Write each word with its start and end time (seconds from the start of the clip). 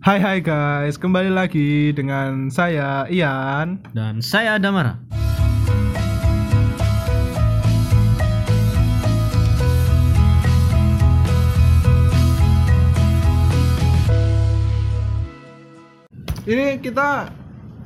Hai 0.00 0.16
hai 0.16 0.40
guys, 0.40 0.96
kembali 0.96 1.28
lagi 1.28 1.92
dengan 1.92 2.48
saya 2.48 3.04
Ian. 3.12 3.84
Dan 3.92 4.24
saya 4.24 4.56
Damara. 4.56 4.96
Ini 16.48 16.80
kita 16.80 17.28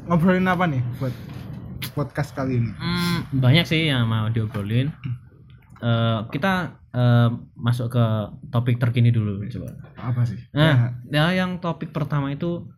ngobrolin 0.07 0.47
apa 0.47 0.71
nih 0.71 0.87
buat 1.03 1.11
podcast 1.99 2.31
kali 2.31 2.63
ini? 2.63 2.71
Hmm, 2.79 3.43
banyak 3.43 3.67
sih 3.67 3.91
yang 3.91 4.07
mau 4.07 4.31
diobrolin. 4.31 4.95
Eh, 5.83 6.19
kita 6.31 6.79
eh, 6.95 7.29
masuk 7.55 7.91
ke 7.91 8.05
topik 8.49 8.79
terkini 8.79 9.11
dulu 9.11 9.43
coba. 9.45 9.75
Apa 9.97 10.23
sih? 10.23 10.39
Nah, 10.51 10.95
ya 11.07 11.35
yang 11.35 11.59
topik 11.59 11.91
pertama 11.91 12.31
itu 12.31 12.71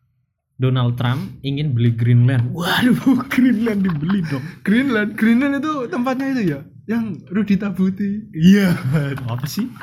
Donald 0.56 0.96
Trump 0.96 1.36
ingin 1.42 1.70
beli 1.70 1.92
Greenland. 1.92 2.48
Waduh, 2.50 2.96
Greenland 3.32 3.84
dibeli 3.84 4.24
dong. 4.24 4.40
Greenland, 4.62 5.12
Greenland 5.14 5.60
itu 5.60 5.72
tempatnya 5.86 6.32
itu 6.32 6.42
ya, 6.48 6.60
yang 6.86 7.12
Rudi 7.28 7.54
Tabuti. 7.54 8.24
Iya. 8.32 8.72
Apa 9.22 9.44
sih? 9.44 9.68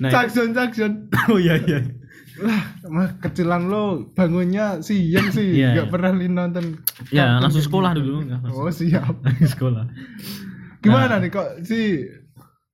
Nah, 0.00 0.08
Jackson, 0.08 0.56
Jackson. 0.56 1.12
oh 1.28 1.36
iya 1.36 1.60
iya. 1.60 1.84
Lah, 2.40 2.62
mah 2.88 3.20
kecilan 3.20 3.68
lo 3.68 4.08
bangunnya 4.10 4.80
siang 4.80 5.28
sih, 5.28 5.60
Iya, 5.60 5.76
nggak 5.76 5.86
iya. 5.86 5.92
pernah 5.92 6.10
li 6.16 6.24
nonton. 6.24 6.80
Ya, 7.12 7.36
kartun 7.36 7.42
langsung 7.44 7.64
sekolah 7.68 7.90
dulu. 7.92 8.24
Nggak, 8.24 8.40
langsung- 8.40 8.64
Oh 8.64 8.72
siap. 8.72 9.14
sekolah. 9.52 9.84
Gimana 10.80 11.04
Nah. 11.10 11.18
nih 11.20 11.28
kok 11.28 11.48
si 11.60 12.00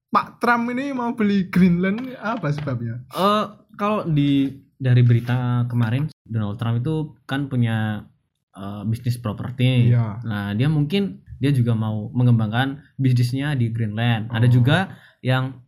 Pak 0.06 0.38
Trump 0.38 0.70
ini 0.70 0.94
mau 0.94 1.12
beli 1.12 1.50
Greenland 1.50 2.14
apa 2.16 2.48
sebabnya? 2.50 3.02
Eh 3.10 3.44
kalau 3.74 4.06
di 4.06 4.48
dari 4.76 5.00
berita 5.00 5.64
kemarin 5.66 6.08
Donald 6.22 6.56
Trump 6.56 6.80
itu 6.80 6.94
kan 7.24 7.48
punya 7.48 8.06
eh, 8.52 8.82
bisnis 8.84 9.18
properti. 9.18 9.92
Iya. 9.92 10.22
Nah, 10.24 10.56
dia 10.56 10.68
mungkin 10.68 11.20
dia 11.36 11.52
juga 11.52 11.76
mau 11.76 12.08
mengembangkan 12.10 12.80
bisnisnya 12.96 13.52
di 13.52 13.68
Greenland. 13.68 14.32
Ada 14.32 14.48
Oh. 14.48 14.52
juga 14.52 14.78
yang 15.20 15.60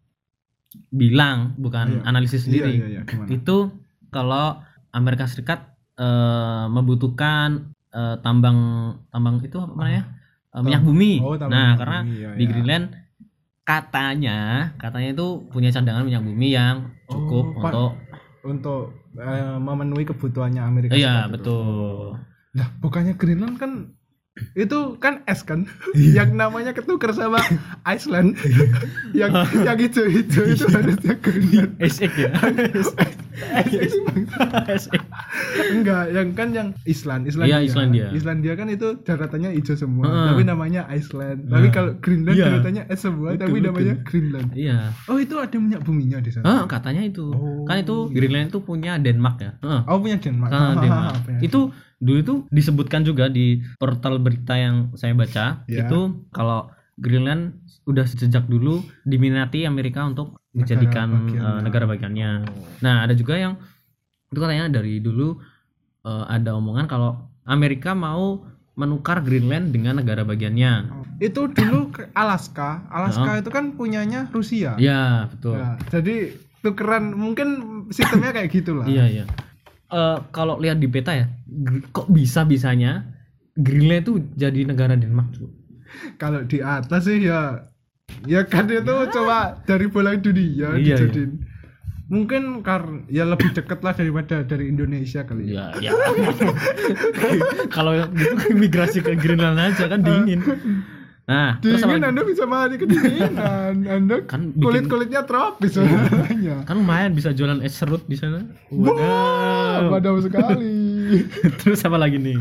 bilang 0.89 1.53
bukan 1.57 2.01
Iya. 2.01 2.03
analisis 2.05 2.49
sendiri. 2.49 2.73
Iya, 2.73 2.87
iya, 2.89 2.89
iya. 2.89 3.03
Gimana? 3.05 3.29
Itu 3.29 3.57
kalau 4.09 4.61
Amerika 4.93 5.29
Serikat 5.29 5.77
eh, 5.99 6.67
membutuhkan 6.71 7.75
eh, 7.91 8.17
tambang 8.23 8.59
tambang 9.11 9.43
itu 9.43 9.59
apa 9.59 9.75
namanya? 9.75 10.05
Eh, 10.55 10.63
minyak 10.63 10.83
bumi. 10.83 11.13
Oh, 11.21 11.35
nah, 11.35 11.45
minyak 11.45 11.77
karena 11.77 11.99
bumi, 12.05 12.15
iya, 12.15 12.29
di 12.33 12.45
iya. 12.45 12.49
Greenland 12.49 12.85
katanya 13.69 14.39
katanya 14.81 15.09
itu 15.13 15.27
punya 15.53 15.69
cadangan 15.69 16.05
minyak 16.09 16.25
bumi 16.25 16.49
yang 16.57 16.77
cukup 17.13 17.45
Oh, 17.53 17.63
untuk 17.69 17.91
untuk 18.43 18.81
eh, 19.21 19.57
memenuhi 19.61 20.05
kebutuhannya 20.09 20.63
Amerika 20.65 20.97
iya 20.97 21.29
Serikat 21.29 21.29
itu. 21.29 21.35
betul 21.37 22.17
Nah, 22.49 22.67
bukannya 22.81 23.15
Greenland 23.21 23.57
kan 23.61 23.73
itu 24.55 24.79
kan 24.97 25.23
es 25.25 25.43
kan 25.43 25.65
Iya. 25.91 26.23
yang 26.23 26.35
namanya 26.35 26.71
ketukar 26.71 27.11
sama 27.11 27.39
Iceland 27.85 28.37
yang 29.13 29.33
yang 29.59 29.77
hijau-hijau 29.77 30.45
itu 30.47 30.65
harusnya 30.67 31.15
Greenland 31.17 31.73
SX 31.89 32.13
ya 32.17 32.31
Es. 32.71 32.89
SX 34.81 35.03
enggak 35.71 36.05
yang 36.11 36.29
kan 36.33 36.49
yang 36.51 36.69
Island 36.85 37.23
Islandia 37.25 37.55
Iya, 37.55 37.59
Islandia. 37.65 38.07
Islandia 38.11 38.53
kan 38.55 38.69
itu 38.69 38.99
daratannya 39.01 39.55
hijau 39.55 39.75
semua 39.75 40.05
Heeh. 40.05 40.27
tapi 40.29 40.43
namanya 40.45 40.83
Iceland 40.89 41.47
tapi 41.47 41.69
kalau 41.69 41.95
Greenland 41.97 42.37
Iya. 42.37 42.47
daratannya 42.49 42.83
es 42.87 43.01
semua 43.01 43.29
Betul, 43.31 43.41
tapi 43.41 43.53
betul. 43.55 43.67
namanya 43.69 43.95
Greenland 44.03 44.49
iya 44.53 44.79
oh 45.07 45.17
itu 45.17 45.35
ada 45.35 45.57
minyak 45.57 45.83
buminya 45.83 46.19
di 46.19 46.31
sana 46.31 46.45
Ah, 46.45 46.63
katanya 46.65 47.03
itu 47.03 47.27
Oh. 47.29 47.63
kan 47.65 47.79
itu 47.79 48.09
Greenland 48.09 48.49
itu 48.49 48.59
punya 48.61 48.97
Denmark 48.97 49.37
ya 49.39 49.53
Heeh. 49.59 49.81
oh 49.85 49.99
punya 49.99 50.17
Denmark 50.17 50.51
Ah, 50.51 50.75
Denmark. 50.75 51.15
Itu 51.41 51.61
dulu 51.99 52.17
itu 52.17 52.35
disebutkan 52.49 53.03
juga 53.03 53.27
di 53.27 53.61
portal 53.75 54.17
berita 54.17 54.55
yang 54.55 54.95
saya 54.95 55.13
baca 55.13 55.67
Ya. 55.67 55.83
itu 55.83 56.01
kalau 56.31 56.71
Greenland 56.95 57.59
udah 57.85 58.05
sejak 58.05 58.45
dulu 58.45 58.79
diminati 59.03 59.63
Amerika 59.63 60.03
untuk 60.03 60.39
Negara 60.49 60.59
dijadikan 60.59 61.09
bagiannya. 61.09 61.39
eh, 61.41 61.61
negara 61.63 61.85
bagiannya. 61.87 62.31
Nah 62.79 62.95
ada 63.03 63.13
juga 63.13 63.35
yang 63.35 63.55
itu 64.29 64.37
katanya 64.37 64.67
dari 64.69 64.99
dulu 64.99 65.39
eh, 66.03 66.25
ada 66.29 66.55
omongan 66.55 66.87
kalau 66.87 67.19
Amerika 67.45 67.93
mau 67.93 68.45
menukar 68.75 69.19
Greenland 69.21 69.71
dengan 69.71 69.99
negara 69.99 70.23
bagiannya. 70.23 70.95
itu 71.19 71.51
dulu 71.51 71.91
ke 71.91 72.15
Alaska 72.15 72.87
Alaska 72.89 73.43
itu 73.43 73.51
kan 73.51 73.75
punyanya 73.75 74.31
Rusia 74.31 74.79
Ya 74.79 75.27
betul. 75.27 75.59
Nah, 75.59 75.75
jadi 75.91 76.31
tukeran 76.61 77.11
mungkin 77.11 77.49
sistemnya 77.91 78.31
kayak 78.31 78.51
gitulah 78.53 78.87
Iya 78.87 79.05
iya. 79.09 79.25
Eh, 79.89 80.19
kalau 80.31 80.61
lihat 80.61 80.77
di 80.77 80.85
peta 80.85 81.17
ya, 81.17 81.27
kok 81.91 82.13
bisa 82.13 82.45
bisanya 82.45 83.09
Greenland 83.57 84.05
itu 84.05 84.13
jadi 84.37 84.69
negara 84.69 84.95
Denmark 84.95 85.33
tuh? 85.33 85.49
kalau 86.21 86.45
di 86.45 86.61
atas 86.61 87.09
sih 87.09 87.25
ya 87.25 87.65
ya 88.29 88.45
kan 88.45 88.69
itu 88.69 88.85
coba 89.09 89.57
dari 89.65 89.89
bola 89.89 90.13
dunia 90.15 90.77
Iya, 90.77 91.01
dijadiin 91.01 91.41
mungkin 92.09 92.61
karena 92.61 93.05
ya 93.09 93.25
lebih 93.25 93.57
deket 93.57 93.81
lah 93.81 93.97
daripada 93.97 94.45
dari 94.45 94.69
Indonesia 94.69 95.25
kali 95.25 95.57
ya 95.57 95.73
Ya, 95.81 95.91
ya. 95.91 95.93
Kalau 97.75 97.97
gitu 98.13 98.53
migrasi 98.53 99.01
ke 99.01 99.17
Greenland 99.17 99.57
aja 99.57 99.89
kan 99.89 100.05
dingin. 100.05 100.45
Nah, 101.29 101.61
terus 101.61 101.79
apa 101.79 101.93
dingin 101.93 102.01
lagi? 102.01 102.11
anda 102.11 102.23
bisa 102.25 102.45
mati 102.45 102.75
kedinginan 102.77 103.75
anda 103.85 104.17
Kan 104.33 104.51
bikin- 104.51 104.63
kulit 104.63 104.85
kulitnya 104.87 105.23
tropis 105.23 105.71
soalnya 105.71 106.65
Kan 106.69 106.77
lumayan 106.79 107.13
bisa 107.13 107.31
jualan 107.31 107.61
es 107.61 107.75
serut 107.75 108.01
di 108.03 108.17
sana. 108.17 108.49
Wadaw. 108.73 109.93
padam 109.93 110.17
sekali 110.19 110.75
terus 111.61 111.81
apa 111.83 111.97
lagi 111.97 112.17
nih? 112.17 112.37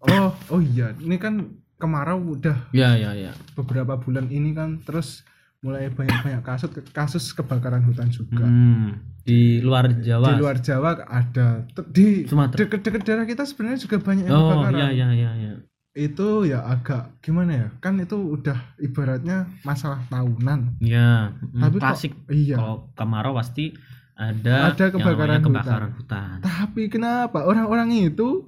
oh 0.00 0.30
oh 0.48 0.60
iya 0.62 0.94
ini 0.96 1.16
kan 1.16 1.50
kemarau 1.74 2.22
udah 2.32 2.70
Ya, 2.70 2.94
ya, 2.94 3.10
ya. 3.12 3.34
beberapa 3.52 3.94
bulan 3.96 4.26
ini 4.28 4.50
kan 4.52 4.78
terus 4.80 5.26
mulai 5.58 5.90
banyak-banyak 5.90 6.38
kasus 6.40 6.70
kasus 6.92 7.24
kebakaran 7.32 7.82
hutan 7.82 8.06
juga 8.08 8.46
Hmm, 8.46 9.02
di 9.20 9.58
luar 9.58 9.90
Jawa. 9.96 10.26
di 10.28 10.34
luar 10.36 10.56
Jawa 10.56 11.02
ada 11.02 11.66
di 11.90 12.22
Sumatera. 12.24 12.54
deket-deket 12.60 13.02
daerah 13.02 13.26
kita 13.26 13.42
sebenarnya 13.42 13.78
juga 13.80 13.98
banyak 13.98 14.24
yang 14.24 14.32
Oh, 14.32 14.42
kebakaran 14.48 14.78
ya, 14.78 14.88
ya, 14.92 15.08
ya, 15.12 15.30
ya. 15.34 15.52
Itu 16.00 16.28
ya 16.44 16.62
agak 16.64 17.18
gimana 17.18 17.50
ya 17.52 17.66
kan 17.76 17.96
itu 17.96 18.14
udah 18.14 18.54
ibaratnya 18.78 19.50
masalah 19.60 19.98
tahunan 20.06 20.78
Ya, 20.78 21.34
Tapi 21.34 21.74
kok- 21.74 21.82
klasik. 21.82 22.12
iya. 22.28 22.54
Kalau 22.54 22.86
kemarau 22.92 23.34
pasti 23.34 23.74
ada 24.14 24.70
Ada 24.70 24.82
yang 24.84 24.94
kebakaran 24.94 25.40
kebakaran 25.40 25.90
hutan. 25.92 26.36
tapi 26.40 26.86
kenapa 26.86 27.42
orang-orang 27.42 27.90
itu 28.04 28.46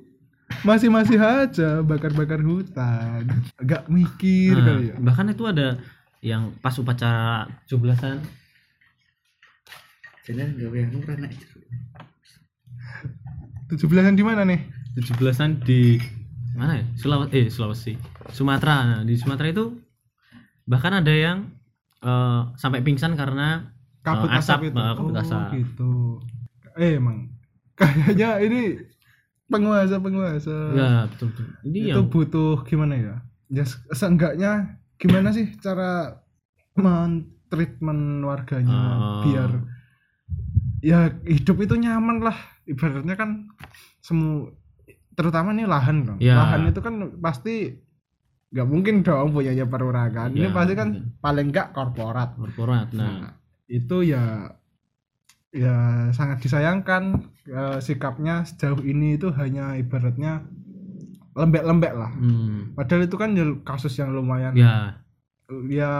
masih 0.62 0.88
masih 0.88 1.14
aja 1.16 1.78
bakar-bakar 1.80 2.38
hutan 2.40 3.22
agak 3.56 3.86
mikir 3.86 4.52
Nah, 4.52 4.66
kali 4.68 4.84
ya 4.84 4.96
bahkan 4.98 5.26
itu 5.28 5.42
ada 5.44 5.78
yang 6.20 6.54
pas 6.56 6.74
upacara 6.74 7.46
17-an 7.64 8.18
Jangan 10.20 10.48
gawe 10.54 10.78
anu 10.80 10.98
ora 11.00 11.14
nek. 11.16 11.32
tujuh 13.68 13.86
belasan 13.86 14.14
di 14.14 14.22
mana 14.22 14.42
nih 14.42 14.60
17-an 14.96 15.62
di 15.62 16.02
mana 16.52 16.78
ya? 16.78 16.84
Sulawesi 16.94 17.30
eh 17.32 17.46
Sulawesi. 17.48 17.92
Sumatera. 18.28 18.76
Nah, 18.84 19.00
di 19.02 19.14
Sumatera 19.14 19.48
itu 19.48 19.74
bahkan 20.64 20.92
ada 20.94 21.10
yang 21.10 21.50
eh, 22.00 22.40
sampai 22.54 22.80
pingsan 22.80 23.14
karena 23.14 23.70
kabut 24.00 24.28
Eh, 24.28 24.38
asap, 24.38 24.58
asap, 24.64 24.68
itu 24.70 24.78
eh, 24.78 24.94
kabut 24.94 25.12
oh 25.12 25.20
asap. 25.20 25.42
gitu 25.56 25.92
eh 26.74 26.96
emang 26.96 27.28
kayaknya 27.80 28.40
ini 28.40 28.60
penguasa 29.44 29.98
penguasa 29.98 30.56
ya 30.72 30.90
betul 31.10 31.28
betul. 31.34 31.46
Ini 31.66 31.78
itu 31.82 31.88
yang 31.90 32.06
butuh 32.08 32.62
gimana 32.64 32.94
ya 32.96 33.14
ya 33.50 33.64
se- 33.66 33.82
seenggaknya 33.90 34.78
gimana 34.96 35.34
sih 35.34 35.52
cara 35.58 36.22
men-treatment 36.78 38.22
warganya 38.22 38.78
Oh. 38.96 39.22
biar 39.26 39.50
ya 40.80 40.98
hidup 41.26 41.56
itu 41.60 41.74
nyaman 41.76 42.22
lah 42.22 42.36
ibaratnya 42.64 43.12
kan 43.12 43.50
semua 44.00 44.54
terutama 45.20 45.52
nih 45.52 45.68
lahan 45.68 45.96
kan 46.02 46.16
Ya. 46.16 46.34
lahan 46.34 46.64
itu 46.66 46.80
kan 46.80 46.94
pasti 47.20 47.76
nggak 48.50 48.66
mungkin 48.66 49.04
dong 49.04 49.30
punyanya 49.30 49.62
perorangan 49.64 50.32
ini 50.32 50.48
Ya, 50.48 50.50
pasti 50.50 50.72
kan 50.74 50.88
mungkin. 50.90 51.20
paling 51.20 51.46
nggak 51.52 51.68
korporat 51.70 52.34
korporat. 52.34 52.88
Nah, 52.90 53.04
Nah, 53.20 53.30
itu 53.68 54.02
ya 54.02 54.48
ya 55.50 55.76
sangat 56.10 56.40
disayangkan 56.40 57.02
eh, 57.44 57.78
sikapnya 57.78 58.42
sejauh 58.42 58.80
ini 58.82 59.14
itu 59.14 59.28
hanya 59.34 59.74
ibaratnya 59.74 60.46
lembek-lembek 61.30 61.92
lah. 61.92 62.10
hmm, 62.12 62.74
Padahal 62.74 63.06
itu 63.06 63.14
kan 63.14 63.30
ya 63.34 63.46
kasus 63.62 63.94
yang 63.94 64.10
lumayan 64.10 64.54
ya, 64.54 64.98
ya 65.66 65.92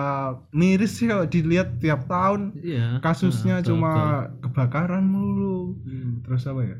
miris 0.51 0.99
sih 0.99 1.07
kalau 1.07 1.27
dilihat 1.27 1.79
tiap 1.79 2.07
tahun 2.07 2.55
iya. 2.59 2.99
kasusnya 2.99 3.59
Nah, 3.59 3.67
cuma 3.67 3.93
betul. 3.95 4.43
kebakaran 4.43 5.05
mulu. 5.07 5.79
Hmm. 5.83 6.23
Terus 6.23 6.43
apa 6.47 6.63
ya? 6.65 6.77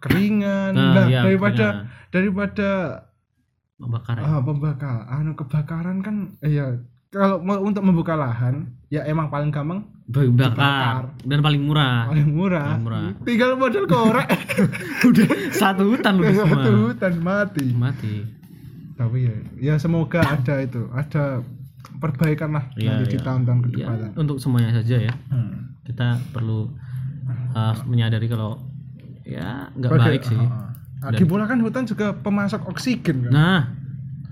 Kekeringan. 0.00 0.72
Nah, 0.72 0.92
Nah, 0.94 1.06
iya, 1.06 1.20
daripada 1.22 1.66
iya. 1.66 1.82
daripada 2.10 2.68
pembakaran. 3.76 4.22
ah, 4.22 4.40
pembakaran 4.40 5.04
anu 5.10 5.32
kebakaran 5.34 5.96
kan 6.00 6.16
eh, 6.40 6.52
ya 6.52 6.66
kalau 7.08 7.38
mau 7.38 7.58
untuk 7.58 7.82
membuka 7.82 8.14
lahan 8.14 8.70
ya 8.86 9.02
emang 9.02 9.26
paling 9.26 9.48
gampang 9.48 9.82
bakar 10.06 10.26
Dibakar. 10.26 11.04
dan 11.22 11.38
paling 11.40 11.58
murah 11.60 12.06
paling 12.06 12.28
murah, 12.28 12.66
Paling 12.68 12.82
murah. 12.82 13.02
tinggal 13.20 13.50
modal 13.54 13.84
korek 13.84 14.28
udah 15.08 15.26
satu 15.50 15.86
hutan 15.88 16.12
lu 16.14 16.28
semua 16.28 16.46
satu 16.56 16.70
hutan 16.88 17.14
mati 17.16 17.66
mati 17.72 18.14
tapi 18.94 19.18
ya 19.24 19.34
ya 19.56 19.74
semoga 19.76 20.20
ada 20.20 20.60
itu 20.60 20.86
ada 20.90 21.40
perbaikan 21.96 22.52
lah 22.52 22.64
Iya, 22.74 22.90
nanti 22.96 23.06
di 23.08 23.16
iya. 23.16 23.24
tahun-tahun 23.24 23.58
ke 23.60 23.68
ya, 23.70 23.86
depan 23.86 23.96
untuk 24.16 24.36
semuanya 24.36 24.70
saja 24.72 24.96
ya 25.00 25.14
Hmm. 25.26 25.78
kita 25.82 26.14
perlu 26.30 26.68
uh, 27.50 27.74
menyadari 27.84 28.26
kalau 28.26 28.58
ya 29.30 29.70
nggak 29.72 29.90
baik 29.94 30.22
sih. 30.26 30.36
Ah. 30.36 30.74
Lagi 31.00 31.24
pula 31.24 31.46
kan 31.46 31.58
hutan 31.58 31.86
juga 31.86 32.12
pemasok 32.12 32.66
oksigen 32.66 33.30
kan? 33.30 33.32
Nah 33.32 33.62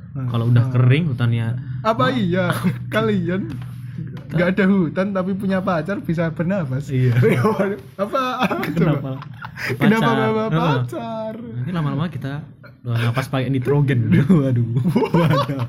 Nah, 0.09 0.27
kalau 0.27 0.51
udah 0.51 0.67
kering 0.69 1.15
hutannya 1.15 1.55
apa 1.81 2.11
iya? 2.11 2.51
Kalian. 2.95 3.55
Nggak 4.29 4.49
ada 4.53 4.65
hutan 4.67 5.07
tapi 5.11 5.31
punya 5.33 5.59
pacar 5.59 6.03
bisa 6.03 6.31
bernapas 6.31 6.91
Iya. 6.91 7.15
apa? 8.03 8.23
Kenapa? 8.67 9.23
Kenapa 9.75 10.03
Pacar. 10.05 10.19
bawa 10.19 10.45
Heeh. 10.45 10.53
pacar? 10.53 11.35
Nanti 11.39 11.71
lama-lama 11.71 12.07
kita 12.07 12.43
uh, 12.83 12.99
napas 12.99 13.27
pakai 13.27 13.47
nitrogen. 13.47 14.11
Waduh. 14.11 14.67
Waduh. 15.15 15.67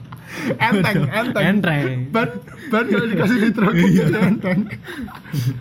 Enteng 0.57 1.09
enteng. 1.09 1.43
Enteng. 1.57 1.85
ban 2.09 2.29
ban 2.69 2.85
kalau 2.85 3.05
dikasih 3.05 3.37
nitrogen 3.43 3.85
jadi 3.87 4.13
enteng. 4.23 4.59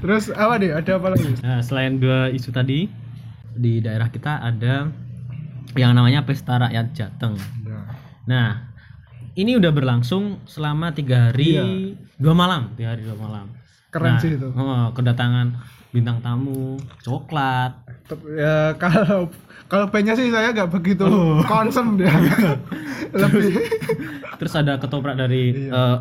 Terus 0.01 0.33
apa 0.33 0.55
deh? 0.57 0.73
Ada 0.73 0.97
apa 0.97 1.09
lagi? 1.13 1.29
Nah, 1.41 1.61
selain 1.61 1.97
dua 1.97 2.29
isu 2.29 2.53
tadi 2.53 2.89
di 3.59 3.79
daerah 3.79 4.07
kita 4.07 4.39
ada 4.39 4.87
yang 5.75 5.93
namanya 5.93 6.23
pesta 6.23 6.57
rakyat 6.57 6.87
Jateng. 6.93 7.35
Nah, 8.25 8.71
ini 9.35 9.55
udah 9.55 9.69
berlangsung 9.69 10.43
selama 10.45 10.91
tiga 10.91 11.29
hari 11.29 11.55
Iya. 11.55 11.65
dua 12.17 12.33
malam, 12.33 12.73
tiga 12.75 12.95
hari 12.95 13.03
dua 13.03 13.17
malam. 13.17 13.47
keren 13.89 14.15
Nah, 14.15 14.21
sih 14.21 14.37
itu 14.37 14.49
oh, 14.49 14.93
kedatangan 14.93 15.57
bintang 15.91 16.21
tamu, 16.21 16.77
coklat. 17.01 17.73
Ya 18.31 18.73
kalau 18.83 19.33
kalau 19.65 19.89
pennya 19.89 20.13
sih 20.13 20.29
saya 20.29 20.53
nggak 20.53 20.69
begitu 20.71 21.05
Oh. 21.05 21.41
concern 21.43 21.97
dia 21.97 22.13
lebih 23.17 23.57
Terus 24.37 24.55
ada 24.55 24.77
ketoprak 24.77 25.17
dari 25.17 25.57
Iya. 25.57 25.73
eh, 25.73 25.97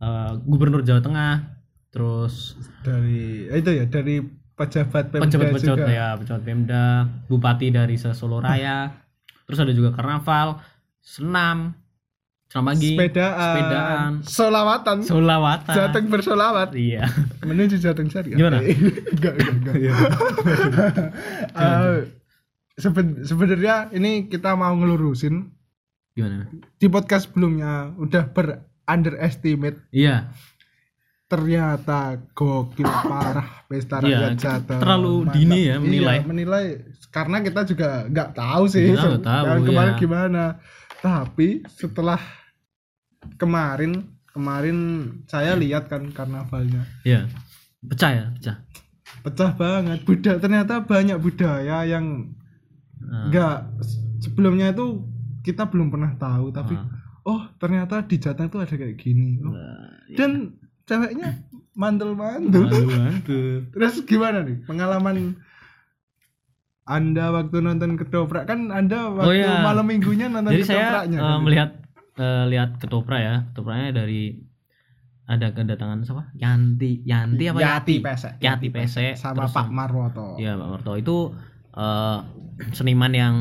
eh, 0.00 0.30
Gubernur 0.40 0.80
Jawa 0.80 1.00
Tengah. 1.00 1.34
Terus 1.90 2.54
dari 2.82 3.46
itu 3.48 3.70
ya 3.70 3.86
dari 3.86 4.18
pejabat 4.54 5.04
Pemda 5.08 5.24
pejabat-pejabat 5.24 5.78
juga 5.78 5.90
ya, 5.90 6.08
pejabat 6.14 6.42
Pemda, 6.42 6.84
bupati 7.26 7.68
dari 7.68 7.94
Solo 7.96 8.38
Raya. 8.38 8.90
Terus 9.44 9.58
ada 9.58 9.70
juga 9.70 9.90
karnaval, 9.90 10.62
senam, 10.98 11.76
senam 12.46 12.64
pagi, 12.64 12.94
sepedaan, 12.94 13.34
sepedaan, 13.36 14.10
solawatan 14.22 14.96
solawatan. 15.02 15.74
Jateng 15.74 16.06
bersolawat 16.06 16.70
Iya. 16.72 17.04
menuju 17.42 17.76
Jateng 17.76 18.08
Syariah 18.08 18.36
Gimana? 18.36 18.58
enggak 19.14 19.34
enggak 19.36 19.74
enggak 19.74 19.76
Eh, 21.54 21.98
seben- 22.76 23.20
sebenarnya 23.20 23.90
ini 23.90 24.26
kita 24.26 24.54
mau 24.54 24.72
ngelurusin 24.72 25.50
Gimana? 26.12 26.46
di 26.74 26.86
podcast 26.86 27.26
sebelumnya 27.26 27.90
udah 27.92 28.24
ber 28.28 28.46
underestimate 28.86 29.82
Iya. 29.90 30.30
Ternyata 31.34 32.00
gokil 32.30 32.86
parah 33.10 33.66
pesta 33.66 33.98
Iya, 33.98 34.30
rakyat 34.30 34.32
Jateng 34.36 34.78
terlalu 34.78 35.14
Mantap. 35.20 35.34
dini 35.34 35.60
ya 35.64 35.76
menilai. 35.76 36.14
iya, 36.14 36.22
menilai 36.24 36.64
karena 37.08 37.36
kita 37.40 37.60
juga 37.64 37.88
nggak 38.06 38.30
tahu 38.32 38.64
sih 38.66 38.86
Kita 38.88 39.18
tahu, 39.18 39.44
yang 39.44 39.62
kemarin 39.64 39.92
ya. 39.92 39.98
gimana 39.98 40.44
tapi 40.98 41.48
setelah 41.68 42.20
kemarin 43.34 43.92
kemarin 44.26 44.78
saya 45.24 45.54
lihat 45.54 45.86
kan 45.86 46.06
karnavalnya 46.08 46.86
Iya. 47.02 47.26
Pecah 47.82 48.10
ya, 48.10 48.24
pecah. 48.32 48.56
pecah 49.22 49.50
banget 49.52 49.98
budaya 50.02 50.36
ternyata 50.38 50.80
banyak 50.80 51.16
budaya 51.16 51.82
yang 51.82 52.30
Nah, 52.96 53.28
nggak 53.28 53.56
sebelumnya 54.18 54.70
itu 54.70 55.04
kita 55.42 55.66
belum 55.66 55.88
pernah 55.88 56.12
tahu 56.14 56.48
tapi 56.50 56.72
Ah. 56.72 56.88
oh 57.22 57.42
ternyata 57.54 58.00
di 58.00 58.16
Jateng 58.16 58.48
tuh 58.48 58.58
ada 58.58 58.72
kayak 58.72 58.96
gini 58.96 59.36
Oh, 59.38 59.52
nah, 59.52 59.92
dan 60.10 60.56
ceweknya 60.84 61.44
mantul-mantul 61.74 62.70
Aduh, 62.70 62.86
aduh. 62.92 63.54
terus 63.74 64.04
gimana 64.06 64.46
nih 64.46 64.62
pengalaman 64.62 65.34
anda 66.84 67.32
waktu 67.32 67.64
nonton 67.64 67.96
ketoprak 67.96 68.44
kan 68.44 68.68
anda 68.68 69.08
waktu 69.08 69.40
iya. 69.40 69.64
malam 69.64 69.88
minggunya 69.88 70.28
nonton 70.28 70.52
Jadi 70.52 70.64
saya 70.68 70.76
ketopraknya 70.84 71.18
eh, 71.18 71.24
kan? 71.24 71.40
melihat 71.40 71.70
eh, 72.20 72.44
lihat 72.52 72.70
ketoprak 72.76 73.20
ya. 73.20 73.34
Ketopraknya 73.50 73.88
dari 73.96 74.22
ada 75.24 75.46
kedatangan 75.56 76.04
siapa? 76.04 76.24
Yanti, 76.36 77.00
Yanti 77.08 77.48
apa 77.48 77.58
Yati 77.64 77.94
Pesek 78.04 78.36
Yati 78.44 78.68
Pesek. 78.68 79.16
sama 79.16 79.48
Terus 79.48 79.56
Pak 79.56 79.68
Marwoto 79.72 80.36
Iya, 80.36 80.60
Pak 80.60 80.68
Marto 80.68 80.92
itu 81.00 81.32
eh, 81.72 82.18
seniman 82.76 83.12
yang 83.16 83.34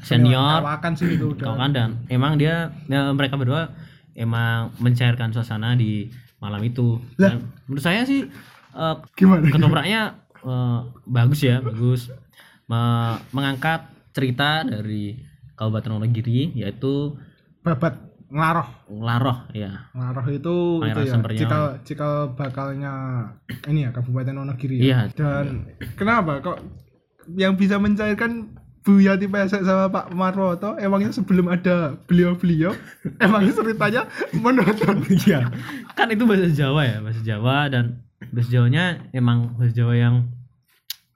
senior 0.00 0.64
kawakan 0.64 0.92
sih 0.96 1.16
itu 1.16 1.36
udah 1.36 1.56
kawan 1.56 1.72
dan 1.72 1.90
emang 2.12 2.36
dia 2.40 2.72
ya, 2.88 3.12
mereka 3.12 3.36
berdua 3.36 3.72
emang 4.16 4.72
mencairkan 4.80 5.32
suasana 5.32 5.76
di 5.76 6.08
malam 6.38 6.60
itu. 6.60 7.00
Lah. 7.16 7.32
Dan 7.32 7.48
menurut 7.64 7.82
saya 7.82 8.02
sih 8.02 8.26
eh, 8.72 8.96
gimana 9.14 9.44
ketopraknya 9.44 10.02
eh, 10.38 10.78
bagus 11.04 11.40
ya, 11.40 11.58
bagus 11.60 12.12
Me- 12.66 13.20
mengangkat 13.30 13.86
cerita 14.10 14.60
dari 14.60 15.14
Kabupaten 15.54 15.96
Wonogiri 15.96 16.50
yaitu 16.52 17.14
babat 17.62 17.94
nglaroh 18.26 18.66
Laroh 18.90 19.46
ya. 19.52 19.86
nglaroh 19.94 20.26
itu 20.26 20.56
itu 20.82 21.00
ya 21.00 21.14
cikal 21.38 21.64
cikal 21.80 22.12
bakalnya 22.34 22.92
ini 23.64 23.86
ya 23.86 23.94
Kabupaten 23.94 24.34
Wonogiri 24.34 24.82
Iya. 24.82 25.06
ya 25.08 25.14
dan 25.14 25.70
kenapa 25.94 26.42
kok 26.42 26.58
yang 27.32 27.54
bisa 27.54 27.78
mencairkan 27.78 28.50
Bu 28.86 29.02
Yati 29.02 29.26
Pesek 29.26 29.66
sama 29.66 29.90
Pak 29.90 30.14
Marwoto 30.14 30.78
emangnya 30.78 31.10
sebelum 31.10 31.50
ada 31.50 31.98
beliau-beliau 32.06 32.70
emangnya 33.24 33.52
ceritanya 33.52 34.02
menonton 34.32 35.02
Iya. 35.10 35.50
kan 35.98 36.06
itu 36.08 36.22
bahasa 36.22 36.46
Jawa 36.46 36.86
ya, 36.86 36.96
bahasa 37.02 37.20
Jawa 37.20 37.66
dan 37.66 38.06
bahasa 38.30 38.48
Jawanya 38.48 39.10
emang 39.10 39.58
bahasa 39.58 39.74
Jawa 39.74 39.94
yang 39.98 40.14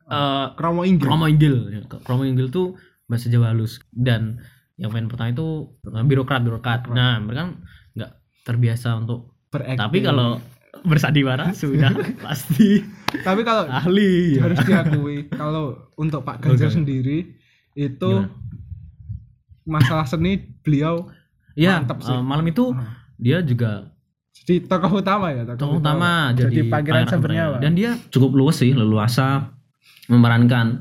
eh 0.05 0.47
Kromo 0.59 0.83
Inggris 0.83 1.07
Kromo 1.07 1.31
Inggil. 1.31 1.55
Kromo 2.03 2.27
Inggil 2.27 2.51
tuh 2.51 2.75
bahasa 3.07 3.31
Jawa 3.31 3.55
halus 3.55 3.79
dan 3.95 4.43
yang 4.75 4.91
main 4.91 5.07
pertama 5.07 5.31
itu 5.31 5.71
birokrat 5.87 6.43
birokrat. 6.43 6.91
Nah 6.91 7.23
mereka 7.23 7.47
kan 7.47 7.51
nggak 7.95 8.11
terbiasa 8.43 8.99
untuk. 8.99 9.39
berakting. 9.51 9.79
Tapi 9.83 9.99
kalau 10.03 10.39
bersandiwara 10.87 11.51
sudah 11.59 11.91
pasti 12.23 12.83
tapi 13.27 13.43
kalau 13.43 13.67
ahli. 13.67 14.39
ya. 14.39 14.47
harus 14.47 14.59
diakui 14.63 15.17
kalau 15.27 15.91
untuk 15.99 16.23
Pak 16.23 16.39
Ganjar 16.47 16.71
sendiri 16.71 17.35
itu 17.81 18.11
Gimana? 18.21 18.29
masalah 19.65 20.05
seni 20.05 20.37
beliau 20.61 21.09
Iya. 21.57 21.83
Mantap 21.83 21.99
sih. 22.01 22.15
eh, 22.15 22.23
malam 22.23 22.47
itu 22.47 22.73
dia 23.21 23.43
juga 23.43 23.91
jadi 24.33 24.65
tokoh 24.65 25.03
utama 25.05 25.35
ya 25.35 25.43
tokoh 25.45 25.83
utama 25.83 26.33
jadi, 26.33 26.65
pangeran 26.71 27.05
Pangeran 27.07 27.61
Dan 27.61 27.73
dia 27.77 27.99
cukup 28.09 28.33
luas 28.33 28.57
sih, 28.57 28.73
leluasa 28.73 29.53
memerankan 30.09 30.81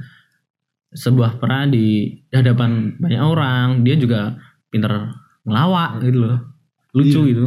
sebuah 0.89 1.37
peran 1.37 1.69
di 1.69 2.17
hadapan 2.33 2.95
banyak 2.97 3.21
orang. 3.21 3.67
Dia 3.83 3.99
juga 3.99 4.39
pinter 4.73 5.13
ngelawak 5.45 6.01
gitu 6.01 6.17
loh. 6.23 6.37
Lucu 6.95 7.19
Iya. 7.25 7.29
gitu. 7.35 7.45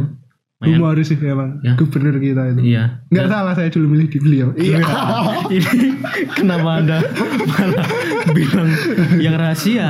Humoris 0.65 1.05
sih 1.05 1.17
emang 1.19 1.59
Ya. 1.59 1.73
gubernur 1.73 2.15
kita 2.15 2.41
itu 2.49 2.61
Iya. 2.65 2.83
nggak 3.07 3.27
salah 3.27 3.53
saya 3.53 3.67
dulu 3.67 3.85
milih 3.89 4.07
di 4.07 4.17
beliau 4.17 4.49
iya 4.55 4.79
Ini 5.53 5.87
kenapa 6.31 6.69
Anda 6.77 6.97
malah 7.45 7.87
bilang 8.29 8.69
yang 9.17 9.35
rahasia? 9.35 9.89